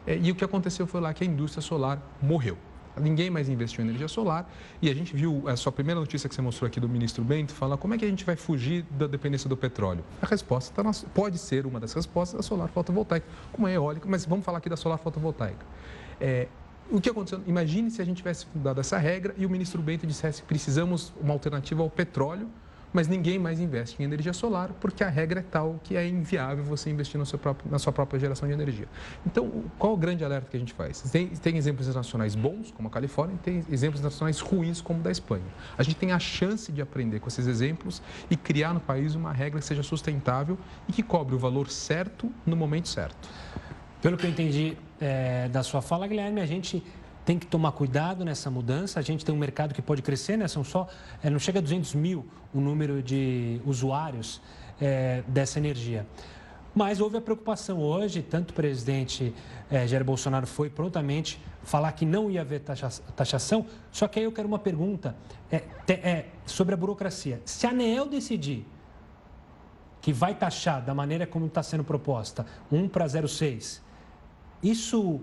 [0.06, 2.58] é, e o que aconteceu foi lá que a indústria solar morreu.
[3.00, 4.50] Ninguém mais investiu em energia solar.
[4.82, 7.54] E a gente viu a sua primeira notícia que você mostrou aqui do ministro Bento,
[7.54, 10.04] falar como é que a gente vai fugir da dependência do petróleo.
[10.22, 14.08] A resposta tá na, pode ser uma das respostas da solar fotovoltaica, como a eólica,
[14.10, 15.66] mas vamos falar aqui da solar fotovoltaica.
[16.20, 16.48] É,
[16.92, 17.42] o que aconteceu?
[17.48, 21.14] Imagine se a gente tivesse fundado essa regra e o ministro Bento dissesse que precisamos
[21.20, 22.50] uma alternativa ao petróleo
[22.94, 26.64] mas ninguém mais investe em energia solar porque a regra é tal que é inviável
[26.64, 28.88] você investir próprio, na sua própria geração de energia.
[29.26, 31.02] Então, qual o grande alerta que a gente faz?
[31.12, 35.04] Tem, tem exemplos internacionais bons, como a Califórnia, e tem exemplos internacionais ruins, como o
[35.04, 35.44] da Espanha.
[35.78, 39.34] A gente tem a chance de aprender com esses exemplos e criar no país uma
[39.34, 43.30] regra que seja sustentável e que cobre o valor certo no momento certo.
[44.02, 46.84] Pelo que eu entendi é, da sua fala, Guilherme, a gente
[47.26, 49.00] tem que tomar cuidado nessa mudança.
[49.00, 50.48] A gente tem um mercado que pode crescer, né?
[50.48, 50.88] São só,
[51.24, 54.42] é, não chega a 200 mil o número de usuários
[54.80, 56.06] é, dessa energia.
[56.76, 59.34] Mas houve a preocupação hoje, tanto o presidente
[59.70, 64.26] é, Jair Bolsonaro foi prontamente falar que não ia haver taxa, taxação, só que aí
[64.26, 65.16] eu quero uma pergunta
[65.52, 67.42] é, é, sobre a burocracia.
[67.46, 68.66] Se a ANEEL decidir
[70.02, 73.80] que vai taxar da maneira como está sendo proposta, 1 para 0,6,
[74.62, 75.22] isso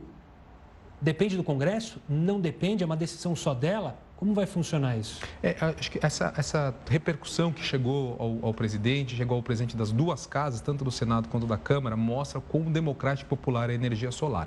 [1.00, 1.98] Depende do Congresso?
[2.08, 2.82] Não depende?
[2.82, 3.96] É uma decisão só dela?
[4.16, 5.18] Como vai funcionar isso?
[5.42, 9.92] É, acho que essa, essa repercussão que chegou ao, ao, presidente, chegou ao presidente das
[9.92, 13.74] duas casas, tanto do Senado quanto da Câmara, mostra quão democrático e popular é a
[13.74, 14.46] energia solar.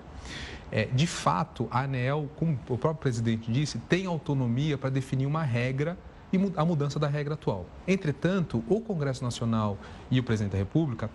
[0.71, 5.41] É, de fato, a ANEL, como o próprio presidente disse, tem autonomia para definir uma
[5.41, 5.97] regra
[6.31, 7.65] e a mudança da regra atual.
[7.87, 9.77] Entretanto, o Congresso Nacional
[10.09, 11.09] e o presidente da República,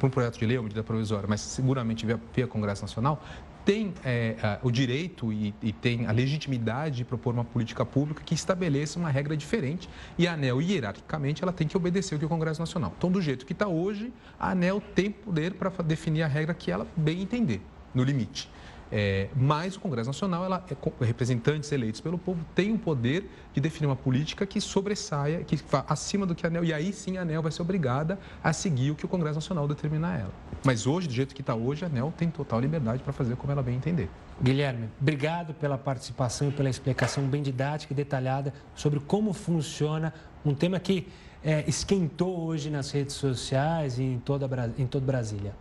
[0.00, 3.22] por um projeto de lei, uma medida provisória, mas seguramente via, via Congresso Nacional,
[3.66, 8.32] tem é, o direito e, e, tem a legitimidade de propor uma política pública que
[8.32, 12.28] estabeleça uma regra diferente e a ANEL, hierarquicamente, ela tem que obedecer o que o
[12.28, 12.94] Congresso Nacional.
[12.96, 16.70] Então, do jeito que está hoje, a ANEL tem poder para definir a regra que
[16.70, 17.60] ela bem entender,
[17.92, 18.48] no limite.
[18.90, 23.60] É, mas o Congresso Nacional, ela, é, representantes eleitos pelo povo, tem o poder de
[23.60, 27.18] definir uma política que sobressaia, que vá acima do que a ANEL, e aí sim
[27.18, 30.32] a ANEL vai ser obrigada a seguir o que o Congresso Nacional determinar ela.
[30.64, 33.52] Mas hoje, do jeito que está hoje, a ANEL tem total liberdade para fazer como
[33.52, 34.08] ela bem entender.
[34.40, 40.12] Guilherme, obrigado pela participação e pela explicação bem didática e detalhada sobre como funciona
[40.44, 41.08] um tema que
[41.42, 45.54] é, esquentou hoje nas redes sociais e em, toda, em todo Brasília.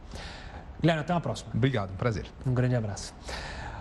[0.79, 1.51] Guilherme, até uma próxima.
[1.53, 2.25] Obrigado, um prazer.
[2.45, 3.13] Um grande abraço.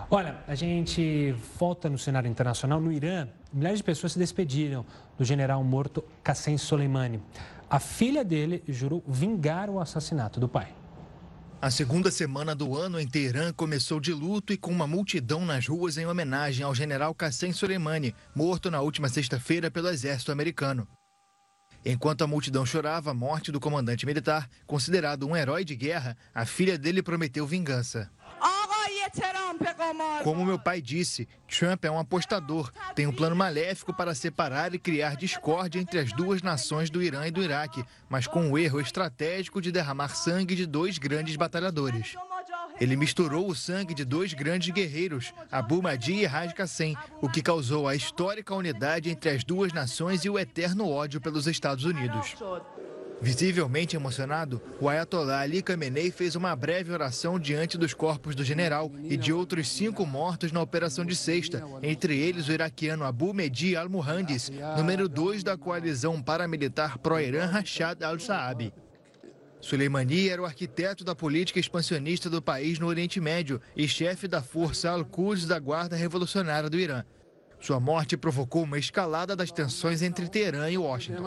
[0.09, 2.79] Olha, a gente volta no cenário internacional.
[2.79, 4.85] No Irã, milhares de pessoas se despediram
[5.17, 7.21] do general morto Qassem Soleimani.
[7.69, 10.73] A filha dele jurou vingar o assassinato do pai.
[11.59, 15.67] A segunda semana do ano em Teherã começou de luto e com uma multidão nas
[15.67, 20.87] ruas em homenagem ao general Qassem Soleimani, morto na última sexta-feira pelo exército americano.
[21.85, 26.43] Enquanto a multidão chorava a morte do comandante militar, considerado um herói de guerra, a
[26.43, 28.09] filha dele prometeu vingança.
[30.23, 34.79] Como meu pai disse, Trump é um apostador, tem um plano maléfico para separar e
[34.79, 38.81] criar discórdia entre as duas nações do Irã e do Iraque, mas com o erro
[38.81, 42.15] estratégico de derramar sangue de dois grandes batalhadores.
[42.79, 47.41] Ele misturou o sangue de dois grandes guerreiros, Abu Mahdi e Raj Qassem, o que
[47.41, 52.35] causou a histórica unidade entre as duas nações e o eterno ódio pelos Estados Unidos.
[53.21, 58.91] Visivelmente emocionado, o Ayatollah Ali Khamenei fez uma breve oração diante dos corpos do general
[59.03, 63.75] e de outros cinco mortos na operação de sexta, entre eles o iraquiano Abu Mehdi
[63.75, 68.73] al-Muhandis, número 2 da coalizão paramilitar pró-Irã Rashad al-Saab.
[69.65, 74.39] Soleimani era o arquiteto da política expansionista do país no Oriente Médio e chefe da
[74.39, 77.03] força Al-Quds da Guarda Revolucionária do Irã.
[77.59, 81.23] Sua morte provocou uma escalada das tensões entre Teherã e Washington.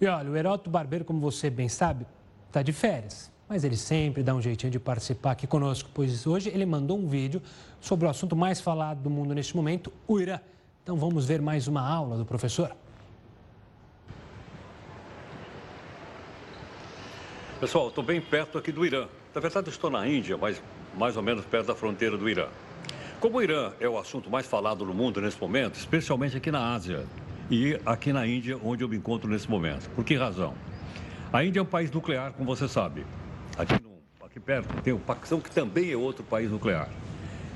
[0.00, 2.04] E olha, o Heródoto Barbeiro, como você bem sabe,
[2.48, 3.30] está de férias.
[3.48, 7.06] Mas ele sempre dá um jeitinho de participar aqui conosco, pois hoje ele mandou um
[7.06, 7.40] vídeo
[7.80, 10.40] sobre o assunto mais falado do mundo neste momento, o Irã.
[10.82, 12.74] Então vamos ver mais uma aula do professor.
[17.64, 19.06] Pessoal, estou bem perto aqui do Irã.
[19.34, 20.62] Na verdade, estou na Índia, mas
[20.98, 22.46] mais ou menos perto da fronteira do Irã.
[23.18, 26.74] Como o Irã é o assunto mais falado no mundo nesse momento, especialmente aqui na
[26.74, 27.06] Ásia
[27.50, 29.88] e aqui na Índia, onde eu me encontro nesse momento.
[29.94, 30.52] Por que razão?
[31.32, 33.06] A Índia é um país nuclear, como você sabe.
[33.56, 36.90] Aqui, no, aqui perto tem o Paquistão, que também é outro país nuclear.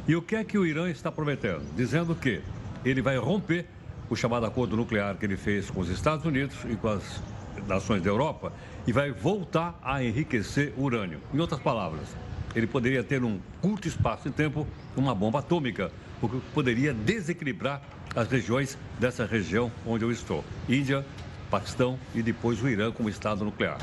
[0.09, 1.67] E o que é que o Irã está prometendo?
[1.77, 2.41] Dizendo que
[2.83, 3.67] ele vai romper
[4.09, 7.23] o chamado acordo nuclear que ele fez com os Estados Unidos e com as
[7.69, 8.53] nações da Europa
[8.87, 11.21] e vai voltar a enriquecer urânio.
[11.33, 12.09] Em outras palavras,
[12.55, 14.67] ele poderia ter num curto espaço de tempo
[14.97, 17.83] uma bomba atômica, o que poderia desequilibrar
[18.17, 21.05] as regiões dessa região onde eu estou: Índia,
[21.51, 23.79] Paquistão e depois o Irã como estado nuclear.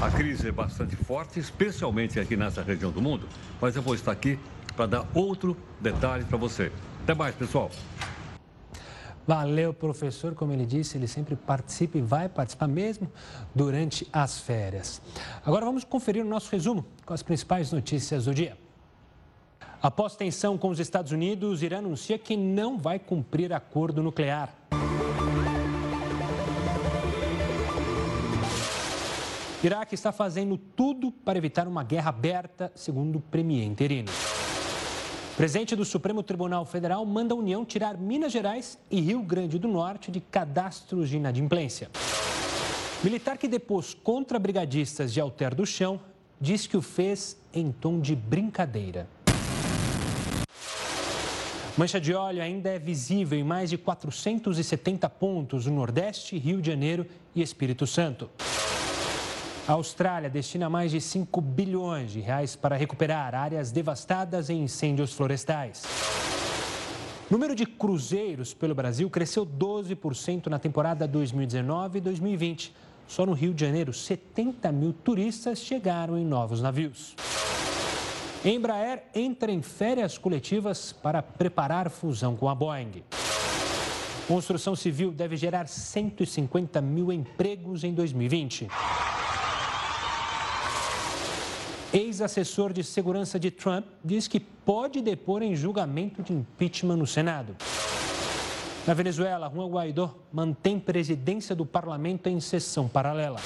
[0.00, 3.26] A crise é bastante forte, especialmente aqui nessa região do mundo,
[3.60, 4.38] mas eu vou estar aqui
[4.76, 6.70] para dar outro detalhe para você.
[7.02, 7.70] Até mais, pessoal.
[9.28, 10.34] Valeu, professor.
[10.34, 13.12] Como ele disse, ele sempre participa e vai participar mesmo
[13.54, 15.02] durante as férias.
[15.44, 18.56] Agora vamos conferir o nosso resumo com as principais notícias do dia.
[19.82, 24.50] Após tensão com os Estados Unidos, Irã anuncia que não vai cumprir acordo nuclear.
[29.62, 34.08] Iraque está fazendo tudo para evitar uma guerra aberta, segundo o premier interino.
[35.38, 39.68] Presidente do Supremo Tribunal Federal manda a União tirar Minas Gerais e Rio Grande do
[39.68, 41.88] Norte de cadastros de inadimplência.
[43.04, 46.00] Militar que depôs contra brigadistas de Alter do Chão
[46.40, 49.08] diz que o fez em tom de brincadeira.
[51.76, 56.68] Mancha de óleo ainda é visível em mais de 470 pontos no Nordeste, Rio de
[56.68, 58.28] Janeiro e Espírito Santo.
[59.68, 65.12] A Austrália destina mais de 5 bilhões de reais para recuperar áreas devastadas em incêndios
[65.12, 65.84] florestais.
[67.28, 72.74] O número de cruzeiros pelo Brasil cresceu 12% na temporada 2019 e 2020.
[73.06, 77.14] Só no Rio de Janeiro, 70 mil turistas chegaram em novos navios.
[78.42, 83.02] Embraer entra em férias coletivas para preparar fusão com a Boeing.
[84.26, 88.68] Construção civil deve gerar 150 mil empregos em 2020.
[91.92, 97.56] Ex-assessor de segurança de Trump diz que pode depor em julgamento de impeachment no Senado.
[98.86, 103.38] Na Venezuela, Juan Guaidó mantém presidência do parlamento em sessão paralela.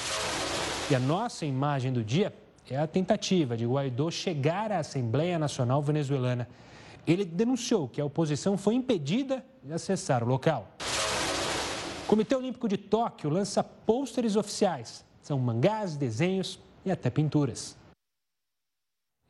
[0.91, 2.33] E a nossa imagem do dia
[2.69, 6.49] é a tentativa de Guaidó chegar à Assembleia Nacional Venezuelana.
[7.07, 10.69] Ele denunciou que a oposição foi impedida de acessar o local.
[12.03, 15.05] O Comitê Olímpico de Tóquio lança pôsteres oficiais.
[15.21, 17.81] São mangás, desenhos e até pinturas.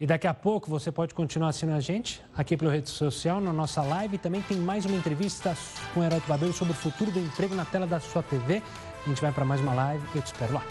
[0.04, 3.54] E daqui a pouco você pode continuar assistindo a gente aqui pela rede social, na
[3.54, 4.18] nossa live.
[4.18, 5.56] Também tem mais uma entrevista
[5.94, 8.62] com o Barbeiro sobre o futuro do emprego na tela da sua TV.
[9.06, 10.64] A gente vai para mais uma live eu te espero lá.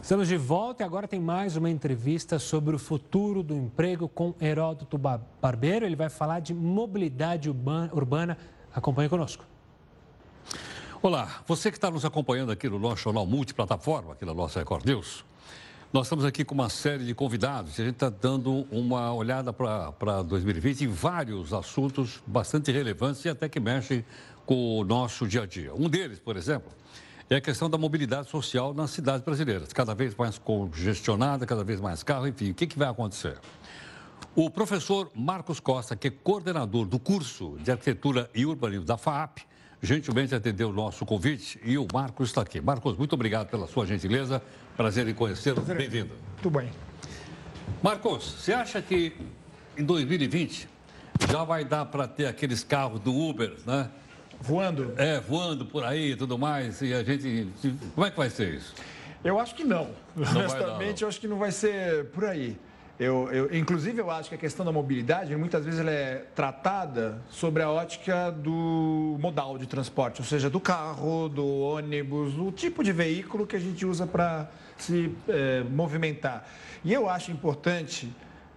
[0.00, 4.34] Estamos de volta e agora tem mais uma entrevista sobre o futuro do emprego com
[4.40, 5.84] Heródoto Barbeiro.
[5.84, 8.38] Ele vai falar de mobilidade urbana.
[8.74, 9.44] Acompanhe conosco.
[11.06, 14.86] Olá, você que está nos acompanhando aqui no nosso jornal multiplataforma, aqui na nossa Record
[14.86, 15.22] News.
[15.92, 19.52] Nós estamos aqui com uma série de convidados e a gente está dando uma olhada
[19.52, 24.02] para 2020 em vários assuntos bastante relevantes e até que mexem
[24.46, 25.74] com o nosso dia a dia.
[25.74, 26.72] Um deles, por exemplo,
[27.28, 31.82] é a questão da mobilidade social nas cidades brasileiras, cada vez mais congestionada, cada vez
[31.82, 33.38] mais carro, enfim, o que, que vai acontecer?
[34.34, 39.44] O professor Marcos Costa, que é coordenador do curso de Arquitetura e Urbanismo da FAAP,
[39.84, 42.60] gentilmente atendeu o nosso convite e o Marcos está aqui.
[42.60, 44.42] Marcos, muito obrigado pela sua gentileza.
[44.76, 45.60] Prazer em conhecê-lo.
[45.60, 46.10] Bem-vindo.
[46.42, 46.70] Tudo bem.
[47.82, 49.12] Marcos, você acha que
[49.76, 50.68] em 2020
[51.30, 53.90] já vai dar para ter aqueles carros do Uber, né?
[54.40, 54.94] Voando?
[54.96, 56.82] É, voando por aí e tudo mais.
[56.82, 57.48] E a gente.
[57.94, 58.74] Como é que vai ser isso?
[59.22, 59.90] Eu acho que não.
[60.16, 62.58] não Honestamente, eu acho que não vai ser por aí.
[62.98, 67.20] Eu, eu, inclusive, eu acho que a questão da mobilidade, muitas vezes, ela é tratada
[67.28, 72.84] sobre a ótica do modal de transporte, ou seja, do carro, do ônibus, do tipo
[72.84, 76.46] de veículo que a gente usa para se é, movimentar.
[76.84, 78.14] E eu acho importante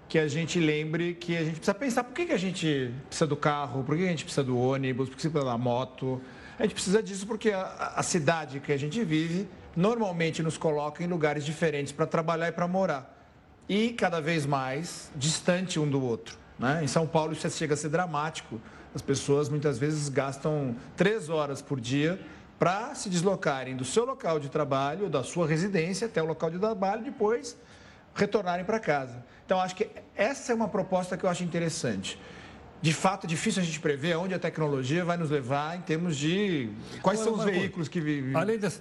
[0.07, 3.25] que a gente lembre que a gente precisa pensar por que, que a gente precisa
[3.25, 6.21] do carro, por que a gente precisa do ônibus, por que precisa da moto.
[6.59, 11.03] A gente precisa disso porque a, a cidade que a gente vive normalmente nos coloca
[11.03, 13.16] em lugares diferentes para trabalhar e para morar
[13.67, 16.37] e cada vez mais distante um do outro.
[16.57, 16.83] Né?
[16.83, 18.59] Em São Paulo isso chega a ser dramático.
[18.95, 22.19] As pessoas muitas vezes gastam três horas por dia
[22.57, 26.57] para se deslocarem do seu local de trabalho, da sua residência até o local de
[26.57, 27.55] trabalho, depois
[28.15, 29.23] retornarem para casa.
[29.45, 32.19] Então, acho que essa é uma proposta que eu acho interessante
[32.81, 36.15] de fato é difícil a gente prever onde a tecnologia vai nos levar em termos
[36.15, 36.69] de
[37.01, 38.35] quais são os veículos que vivem.
[38.35, 38.79] Além dessa,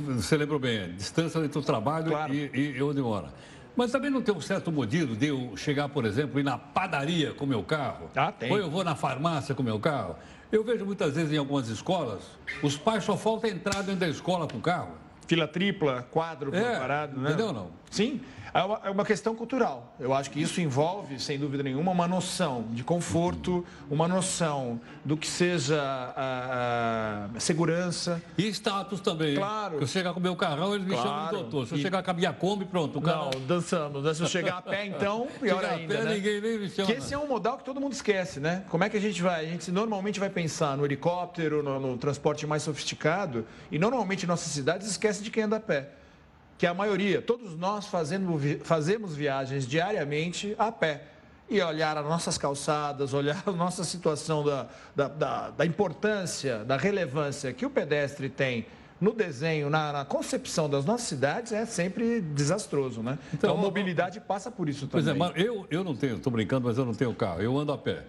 [0.00, 2.34] você lembrou bem, a distância entre o trabalho claro.
[2.34, 3.32] e, e onde mora.
[3.76, 7.32] Mas também não tem um certo modelo de eu chegar, por exemplo, ir na padaria
[7.32, 8.10] com meu carro.
[8.14, 8.50] Ah, tem.
[8.50, 10.16] Ou eu vou na farmácia com meu carro.
[10.50, 12.22] Eu vejo muitas vezes em algumas escolas,
[12.62, 14.92] os pais só falta entrar dentro da escola com o carro.
[15.26, 17.30] Fila tripla, quadro é, preparado, né?
[17.30, 17.70] Entendeu ou não?
[17.90, 18.20] Sim.
[18.54, 19.94] É uma, é uma, questão cultural.
[19.98, 25.16] Eu acho que isso envolve, sem dúvida nenhuma, uma noção de conforto, uma noção do
[25.16, 28.22] que seja a, a segurança.
[28.36, 29.36] E status também.
[29.36, 29.76] Claro.
[29.78, 31.08] Se eu chegar com o meu carrão, eles me claro.
[31.08, 31.66] chamam de doutor.
[31.66, 31.82] Se eu e...
[31.82, 32.98] chegar com a minha Kombi, pronto.
[32.98, 34.02] O Não, dançando.
[34.02, 34.12] Né?
[34.12, 35.94] Se eu chegar a pé, então, pior chegar ainda.
[35.94, 36.14] A pé, né?
[36.14, 36.86] ninguém nem me chama.
[36.86, 38.64] Que esse é um modal que todo mundo esquece, né?
[38.68, 39.46] Como é que a gente vai?
[39.46, 44.26] A gente normalmente vai pensar no helicóptero, no, no transporte mais sofisticado, e normalmente em
[44.26, 46.01] nossas cidades esquece de quem anda a pé
[46.62, 51.02] que a maioria, todos nós fazendo, fazemos viagens diariamente a pé.
[51.50, 56.76] E olhar as nossas calçadas, olhar a nossa situação da, da, da, da importância, da
[56.76, 58.64] relevância que o pedestre tem
[59.00, 63.18] no desenho, na, na, concepção das nossas cidades é sempre desastroso, né?
[63.34, 65.04] Então, então a mobilidade passa por isso também.
[65.04, 67.58] Pois é, mas eu, eu não tenho, estou brincando, mas eu não tenho carro, eu
[67.58, 68.04] ando a pé.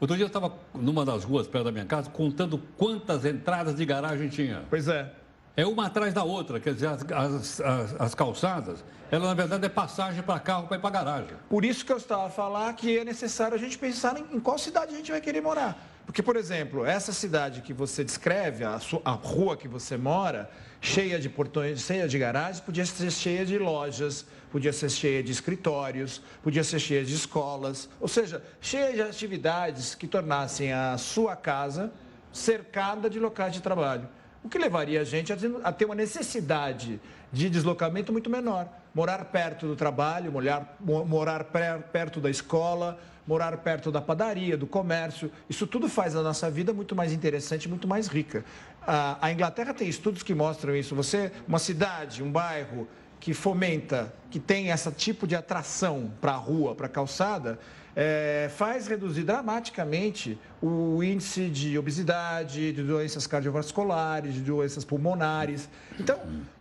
[0.00, 3.84] Outro dia eu estava numa das ruas perto da minha casa contando quantas entradas de
[3.84, 4.62] garagem tinha.
[4.70, 5.12] Pois é.
[5.56, 9.70] É uma atrás da outra, quer dizer, as, as, as calçadas, ela na verdade é
[9.70, 11.36] passagem para carro para ir para garagem.
[11.48, 14.38] Por isso que eu estava a falar que é necessário a gente pensar em, em,
[14.38, 15.74] qual cidade a gente vai querer morar.
[16.04, 20.50] Porque, por exemplo, essa cidade que você descreve, a, sua, a rua que você mora,
[20.78, 25.32] cheia de portões, cheia de garagens, podia ser cheia de lojas, podia ser cheia de
[25.32, 31.34] escritórios, podia ser cheia de escolas, ou seja, cheia de atividades que tornassem a sua
[31.34, 31.90] casa
[32.30, 34.06] cercada de locais de trabalho
[34.46, 37.00] o que levaria a gente a ter uma necessidade
[37.32, 38.68] de deslocamento muito menor.
[38.94, 41.44] Morar perto do trabalho, morar, morar
[41.92, 45.32] perto da escola, morar perto da padaria, do comércio.
[45.50, 48.44] Isso tudo faz a nossa vida muito mais interessante, muito mais rica.
[48.86, 50.94] A, Inglaterra tem estudos que mostram isso.
[50.94, 52.86] Você, uma cidade, um bairro
[53.18, 57.58] que fomenta, que tem esse tipo de atração para a rua, para a calçada,
[57.96, 65.66] é, faz reduzir dramaticamente o índice de obesidade, de doenças cardiovasculares, de doenças pulmonares.
[65.98, 66.18] Então,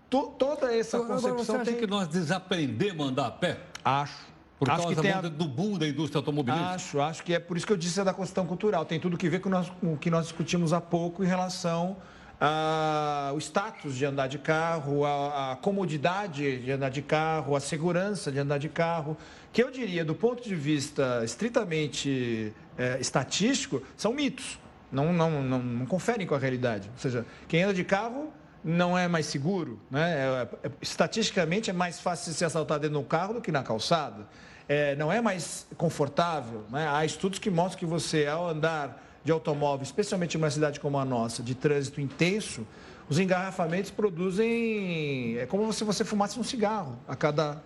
[0.10, 1.76] to, toda essa Agora, concepção você acha tem...
[1.76, 3.60] que nós desaprendemos a andar a pé?
[3.84, 4.34] Acho.
[4.58, 5.20] Por acho causa que tem a...
[5.20, 6.74] do boom da indústria automobilística?
[6.74, 8.86] Acho, acho que é por isso que eu disse é da questão cultural.
[8.86, 11.98] Tem tudo que ver com, nós, com o que nós discutimos há pouco em relação
[12.40, 18.32] ao status de andar de carro, a, a comodidade de andar de carro, a segurança
[18.32, 19.18] de andar de carro
[19.56, 24.60] que eu diria, do ponto de vista estritamente é, estatístico, são mitos.
[24.92, 26.90] Não, não, não, não, conferem com a realidade.
[26.92, 29.80] Ou seja, quem anda de carro não é mais seguro.
[29.90, 30.14] Né?
[30.14, 34.28] É, é, estatisticamente, é mais fácil se assaltar dentro do carro do que na calçada.
[34.68, 36.66] É, não é mais confortável.
[36.70, 36.86] Né?
[36.90, 41.00] Há estudos que mostram que você, ao andar de automóvel, especialmente em uma cidade como
[41.00, 42.68] a nossa, de trânsito intenso,
[43.08, 45.38] os engarrafamentos produzem.
[45.38, 47.64] É como se você fumasse um cigarro a cada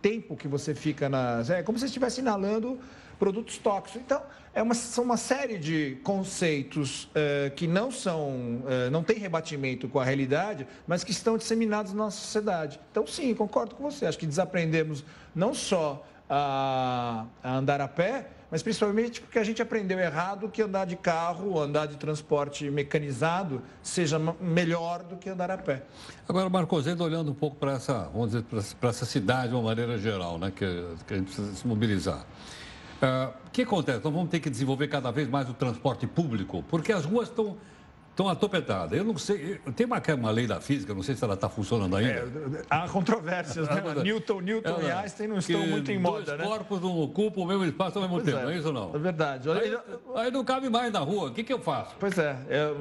[0.00, 1.42] tempo que você fica na.
[1.48, 2.78] É como se estivesse inalando
[3.18, 4.00] produtos tóxicos.
[4.04, 4.22] Então,
[4.54, 9.88] é uma, são uma série de conceitos é, que não são, é, não têm rebatimento
[9.88, 12.80] com a realidade, mas que estão disseminados na nossa sociedade.
[12.90, 14.06] Então, sim, concordo com você.
[14.06, 19.60] Acho que desaprendemos não só a, a andar a pé, mas principalmente porque a gente
[19.60, 25.50] aprendeu errado que andar de carro, andar de transporte mecanizado seja melhor do que andar
[25.50, 25.82] a pé.
[26.28, 28.44] Agora, Marcos, ainda olhando um pouco para essa, vamos dizer,
[28.80, 32.24] para essa cidade de uma maneira geral, né, que, que a gente precisa se mobilizar.
[33.00, 34.04] Uh, o que acontece?
[34.04, 37.56] Nós vamos ter que desenvolver cada vez mais o transporte público, porque as ruas estão
[38.20, 38.94] estão atopetada.
[38.94, 41.96] Eu não sei, tem uma, uma lei da física, não sei se ela está funcionando
[41.96, 42.12] ainda.
[42.12, 43.82] É, há controvérsias, né?
[44.02, 46.44] Newton, Newton e Einstein não estão muito em moda, né?
[46.44, 48.94] corpos não ocupam o mesmo espaço ao mesmo pois tempo, é, é isso ou não?
[48.94, 49.50] É verdade.
[49.50, 49.78] Aí,
[50.16, 51.96] aí, não cabe mais na rua, o que, que eu faço?
[51.98, 52.74] Pois é, é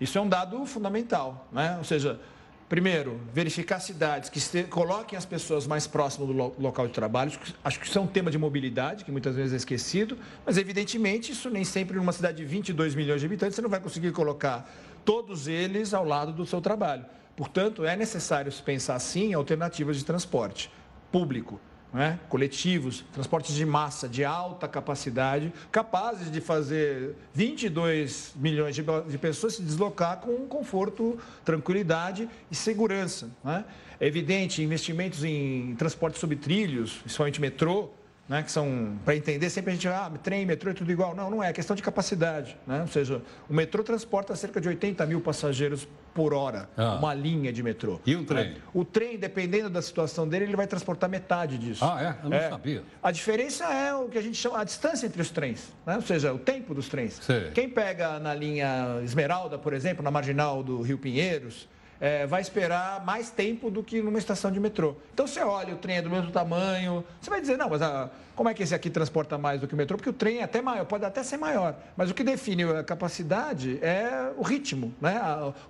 [0.00, 1.76] isso é um dado fundamental, né?
[1.78, 2.20] Ou seja,
[2.68, 7.30] Primeiro, verificar cidades que coloquem as pessoas mais próximas do lo local de trabalho.
[7.62, 11.30] Acho que isso é um tema de mobilidade, que muitas vezes é esquecido, mas evidentemente
[11.30, 14.68] isso nem sempre numa cidade de 22 milhões de habitantes você não vai conseguir colocar
[15.04, 17.06] todos eles ao lado do seu trabalho.
[17.36, 20.68] Portanto, é necessário pensar sim em alternativas de transporte
[21.12, 21.60] público
[21.96, 22.20] né?
[22.28, 29.54] coletivos, transportes de massa de alta capacidade, capazes de fazer 22 milhões de, de pessoas
[29.54, 33.30] se deslocar com conforto, tranquilidade e segurança.
[33.42, 33.64] Né?
[33.98, 37.90] É evidente, investimentos em transportes sobre trilhos, principalmente metrô,
[38.28, 41.14] né, que são, para entender, sempre a gente, ah, trem, metrô é tudo igual.
[41.14, 42.56] Não, não é, é questão de capacidade.
[42.66, 42.80] Né?
[42.80, 46.94] Ou seja, o metrô transporta cerca de 80 mil passageiros por hora, ah.
[46.94, 48.00] uma linha de metrô.
[48.06, 48.56] E o trem?
[48.72, 51.84] O trem, dependendo da situação dele, ele vai transportar metade disso.
[51.84, 52.24] Ah, é?
[52.24, 52.48] Eu não é.
[52.48, 52.82] sabia.
[53.02, 55.94] A diferença é o que a gente chama, a distância entre os trens, né?
[55.94, 57.20] ou seja, o tempo dos trens.
[57.54, 61.68] Quem pega na linha Esmeralda, por exemplo, na marginal do Rio Pinheiros,
[62.00, 64.96] é, vai esperar mais tempo do que numa estação de metrô.
[65.12, 68.10] Então você olha, o trem é do mesmo tamanho, você vai dizer, não, mas a,
[68.34, 69.96] como é que esse aqui transporta mais do que o metrô?
[69.96, 72.84] Porque o trem é até maior, pode até ser maior, mas o que define a
[72.84, 75.20] capacidade é o ritmo, né?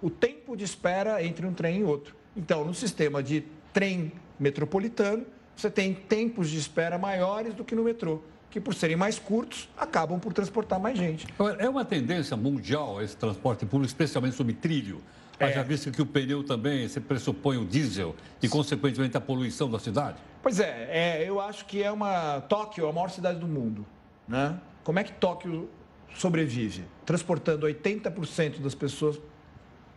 [0.03, 2.15] o tempo de espera entre um trem e outro.
[2.37, 5.25] Então, no sistema de trem metropolitano,
[5.57, 8.21] você tem tempos de espera maiores do que no metrô
[8.57, 11.27] que por serem mais curtos, acabam por transportar mais gente.
[11.59, 15.03] É uma tendência mundial esse transporte público, especialmente sobre trilho.
[15.39, 15.53] É.
[15.53, 19.79] Já visto que o pneu também se pressupõe o diesel e, consequentemente, a poluição da
[19.79, 20.17] cidade?
[20.43, 22.41] Pois é, é, eu acho que é uma.
[22.43, 23.85] Tóquio é a maior cidade do mundo.
[24.27, 24.59] Né?
[24.83, 25.69] Como é que Tóquio
[26.15, 26.85] sobrevive?
[27.05, 29.21] Transportando 80% das pessoas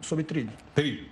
[0.01, 0.51] sob trilho.
[0.75, 1.07] Trilho.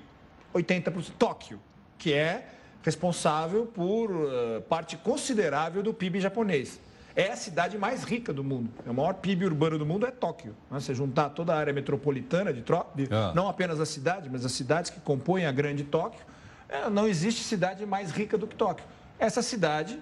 [0.53, 1.11] 80%.
[1.17, 1.59] Tóquio,
[1.97, 2.49] que é
[2.83, 6.79] responsável por uh, parte considerável do PIB japonês
[7.17, 8.69] é a cidade mais rica do mundo.
[8.85, 10.55] O maior PIB urbano do mundo é Tóquio.
[10.69, 10.79] Né?
[10.79, 13.33] Você juntar toda a área metropolitana de, de ah.
[13.35, 16.23] não apenas a cidade, mas as cidades que compõem a grande Tóquio,
[16.69, 18.85] é, não existe cidade mais rica do que Tóquio.
[19.17, 19.99] Essa cidade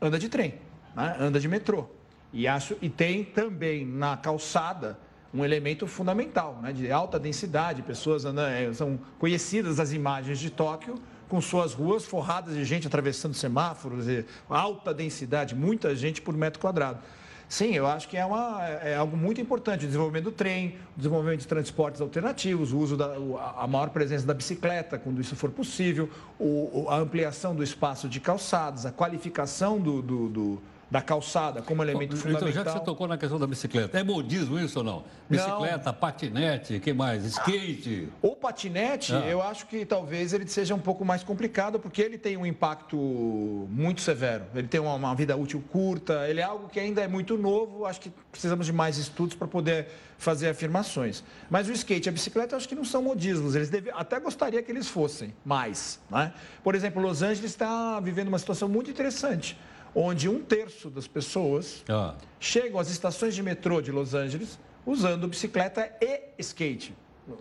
[0.00, 0.54] anda de trem,
[0.96, 1.14] né?
[1.20, 1.84] anda de metrô.
[2.32, 4.98] E, acho, e tem também na calçada
[5.34, 6.72] um elemento fundamental, né?
[6.72, 10.94] de alta densidade, pessoas andam, é, são conhecidas as imagens de Tóquio
[11.34, 14.06] com suas ruas forradas de gente atravessando semáforos,
[14.48, 17.00] alta densidade, muita gente por metro quadrado.
[17.48, 19.84] Sim, eu acho que é, uma, é algo muito importante.
[19.84, 23.16] O desenvolvimento do trem, o desenvolvimento de transportes alternativos, o uso da
[23.56, 26.08] a maior presença da bicicleta, quando isso for possível,
[26.38, 31.82] o, a ampliação do espaço de calçados, a qualificação do, do, do da calçada como
[31.82, 32.48] elemento então, fundamental.
[32.48, 35.04] Então, já que você tocou na questão da bicicleta, é modismo isso ou não?
[35.28, 35.94] Bicicleta, não.
[35.94, 37.24] patinete, que mais?
[37.24, 38.08] Skate?
[38.22, 39.26] O patinete, ah.
[39.26, 42.96] eu acho que talvez ele seja um pouco mais complicado, porque ele tem um impacto
[42.96, 44.44] muito severo.
[44.54, 47.86] Ele tem uma, uma vida útil curta, ele é algo que ainda é muito novo,
[47.86, 51.24] acho que precisamos de mais estudos para poder fazer afirmações.
[51.50, 53.90] Mas o skate e a bicicleta, eu acho que não são modismos, eles deve...
[53.90, 56.00] até gostaria que eles fossem mais.
[56.10, 56.32] Né?
[56.62, 59.56] Por exemplo, Los Angeles está vivendo uma situação muito interessante
[59.94, 62.14] onde um terço das pessoas ah.
[62.40, 66.94] chegam às estações de metrô de Los Angeles usando bicicleta e skate.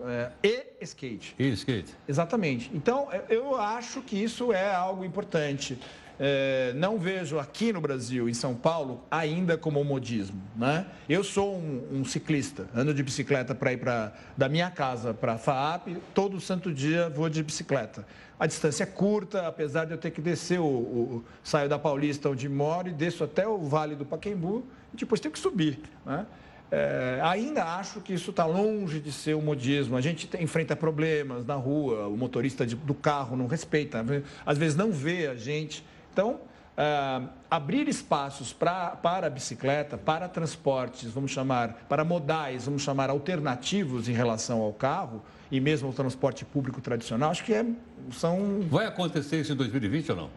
[0.05, 1.35] É, e skate.
[1.37, 1.93] E skate.
[2.07, 2.71] Exatamente.
[2.73, 5.77] Então, é, eu acho que isso é algo importante.
[6.19, 10.41] É, não vejo aqui no Brasil, em São Paulo, ainda como modismo.
[10.55, 10.85] Né?
[11.09, 15.33] Eu sou um, um ciclista, ando de bicicleta para ir pra, da minha casa para
[15.33, 18.05] a FAAP, todo santo dia vou de bicicleta.
[18.43, 22.29] A distância é curta, apesar de eu ter que descer, o, o saio da Paulista
[22.29, 25.79] onde moro e desço até o Vale do Paquembu e depois tenho que subir.
[26.05, 26.25] Né?
[26.69, 29.95] É, ainda acho que isso está longe de ser o modismo.
[29.95, 34.05] A gente tem, enfrenta problemas na rua, o motorista de, do carro não respeita,
[34.45, 35.81] às vezes não vê a gente.
[36.11, 36.41] Então,
[36.77, 43.09] é, abrir espaços pra, para a bicicleta, para transportes, vamos chamar, para modais, vamos chamar
[43.09, 47.65] alternativos em relação ao carro, e mesmo o transporte público tradicional, acho que é,
[48.11, 48.61] são.
[48.69, 50.29] Vai acontecer isso em 2020 ou não?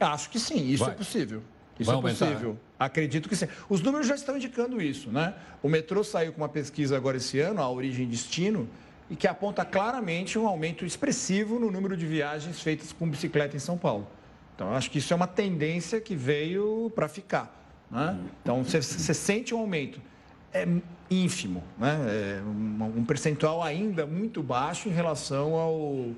[0.00, 0.94] Acho que sim, isso Vai.
[0.94, 1.42] é possível.
[1.78, 2.52] Isso Vai é aumentar, possível.
[2.52, 2.58] Né?
[2.78, 3.46] Acredito que sim.
[3.68, 5.34] Os números já estão indicando isso, né?
[5.62, 8.68] O metrô saiu com uma pesquisa agora esse ano, a origem e destino,
[9.10, 13.60] e que aponta claramente um aumento expressivo no número de viagens feitas com bicicleta em
[13.60, 14.08] São Paulo.
[14.62, 17.52] Então, acho que isso é uma tendência que veio para ficar.
[17.90, 18.16] Né?
[18.40, 18.80] Então, você,
[19.12, 20.00] sente um aumento
[20.54, 20.68] é
[21.10, 21.98] ínfimo, né?
[22.38, 26.10] É um percentual ainda muito baixo em relação ao,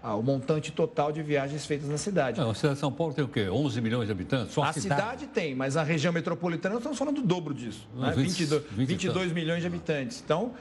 [0.00, 2.40] ao montante total de viagens feitas na cidade.
[2.40, 3.48] Não, a cidade de São Paulo tem o quê?
[3.50, 4.54] 11 milhões de habitantes?
[4.54, 5.00] Só a, a cidade?
[5.00, 5.26] cidade?
[5.26, 7.86] tem, mas a região metropolitana nós estamos falando do dobro disso.
[7.96, 8.12] Né?
[8.12, 10.22] 20, 22, 22 milhões de habitantes.
[10.24, 10.52] Então,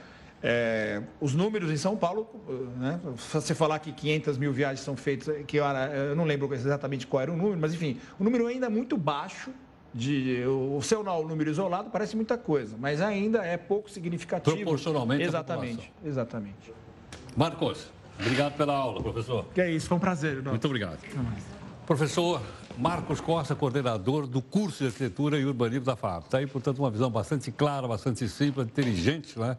[0.41, 2.29] É, os números em São Paulo,
[2.77, 2.99] né?
[3.31, 7.21] você falar que 500 mil viagens são feitas, que eu, eu não lembro exatamente qual
[7.21, 9.51] era o número, mas enfim, o número ainda é muito baixo.
[9.91, 14.55] De, o seu número isolado parece muita coisa, mas ainda é pouco significativo.
[14.55, 15.23] Proporcionalmente.
[15.23, 16.73] Exatamente, exatamente.
[17.35, 17.87] Marcos,
[18.19, 19.45] obrigado pela aula, professor.
[19.51, 20.43] Que é isso, foi um prazer.
[20.43, 20.51] Não.
[20.51, 20.99] Muito obrigado.
[21.87, 22.39] Professor
[22.77, 26.25] Marcos Costa, coordenador do curso de Arquitetura e Urbanismo da FAP.
[26.25, 29.57] Está aí, portanto, uma visão bastante clara, bastante simples, inteligente, né?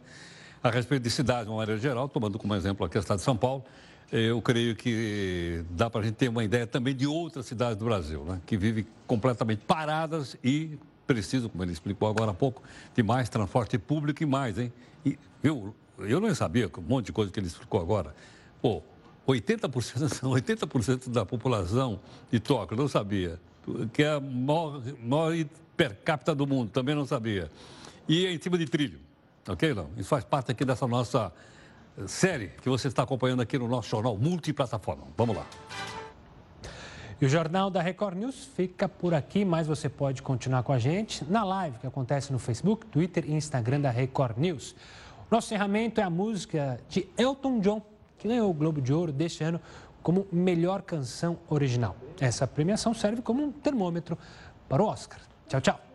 [0.63, 3.25] A respeito de cidades, de uma maneira geral, tomando como exemplo aqui a cidade de
[3.25, 3.63] São Paulo.
[4.11, 7.85] Eu creio que dá para a gente ter uma ideia também de outras cidades do
[7.85, 8.41] Brasil, né?
[8.45, 12.61] que vivem completamente paradas e precisam, como ele explicou agora há pouco,
[12.93, 14.71] de mais transporte público e mais, hein?
[15.05, 18.13] E, viu, eu não sabia um monte de coisa que ele explicou agora.
[18.61, 18.83] Pô,
[19.27, 20.67] 80%, 80
[21.09, 21.99] da população
[22.29, 23.39] de Tóquio, não sabia.
[23.93, 25.45] Que é a maior, maior
[25.77, 27.49] per capita do mundo, também não sabia.
[28.07, 28.99] E é em cima de trilho,
[29.47, 29.73] ok?
[29.73, 29.89] Não?
[29.97, 31.31] Isso faz parte aqui dessa nossa
[32.07, 35.03] série que você está acompanhando aqui no nosso jornal multiplataforma.
[35.17, 35.45] Vamos lá.
[37.19, 40.79] E o Jornal da Record News fica por aqui, mas você pode continuar com a
[40.79, 44.75] gente na live que acontece no Facebook, Twitter e Instagram da Record News.
[45.29, 47.81] Nosso encerramento é a música de Elton John,
[48.17, 49.61] que ganhou o Globo de Ouro deste ano
[50.01, 51.95] como melhor canção original.
[52.19, 54.17] Essa premiação serve como um termômetro
[54.67, 55.19] para o Oscar.
[55.47, 55.90] Tchau, tchau.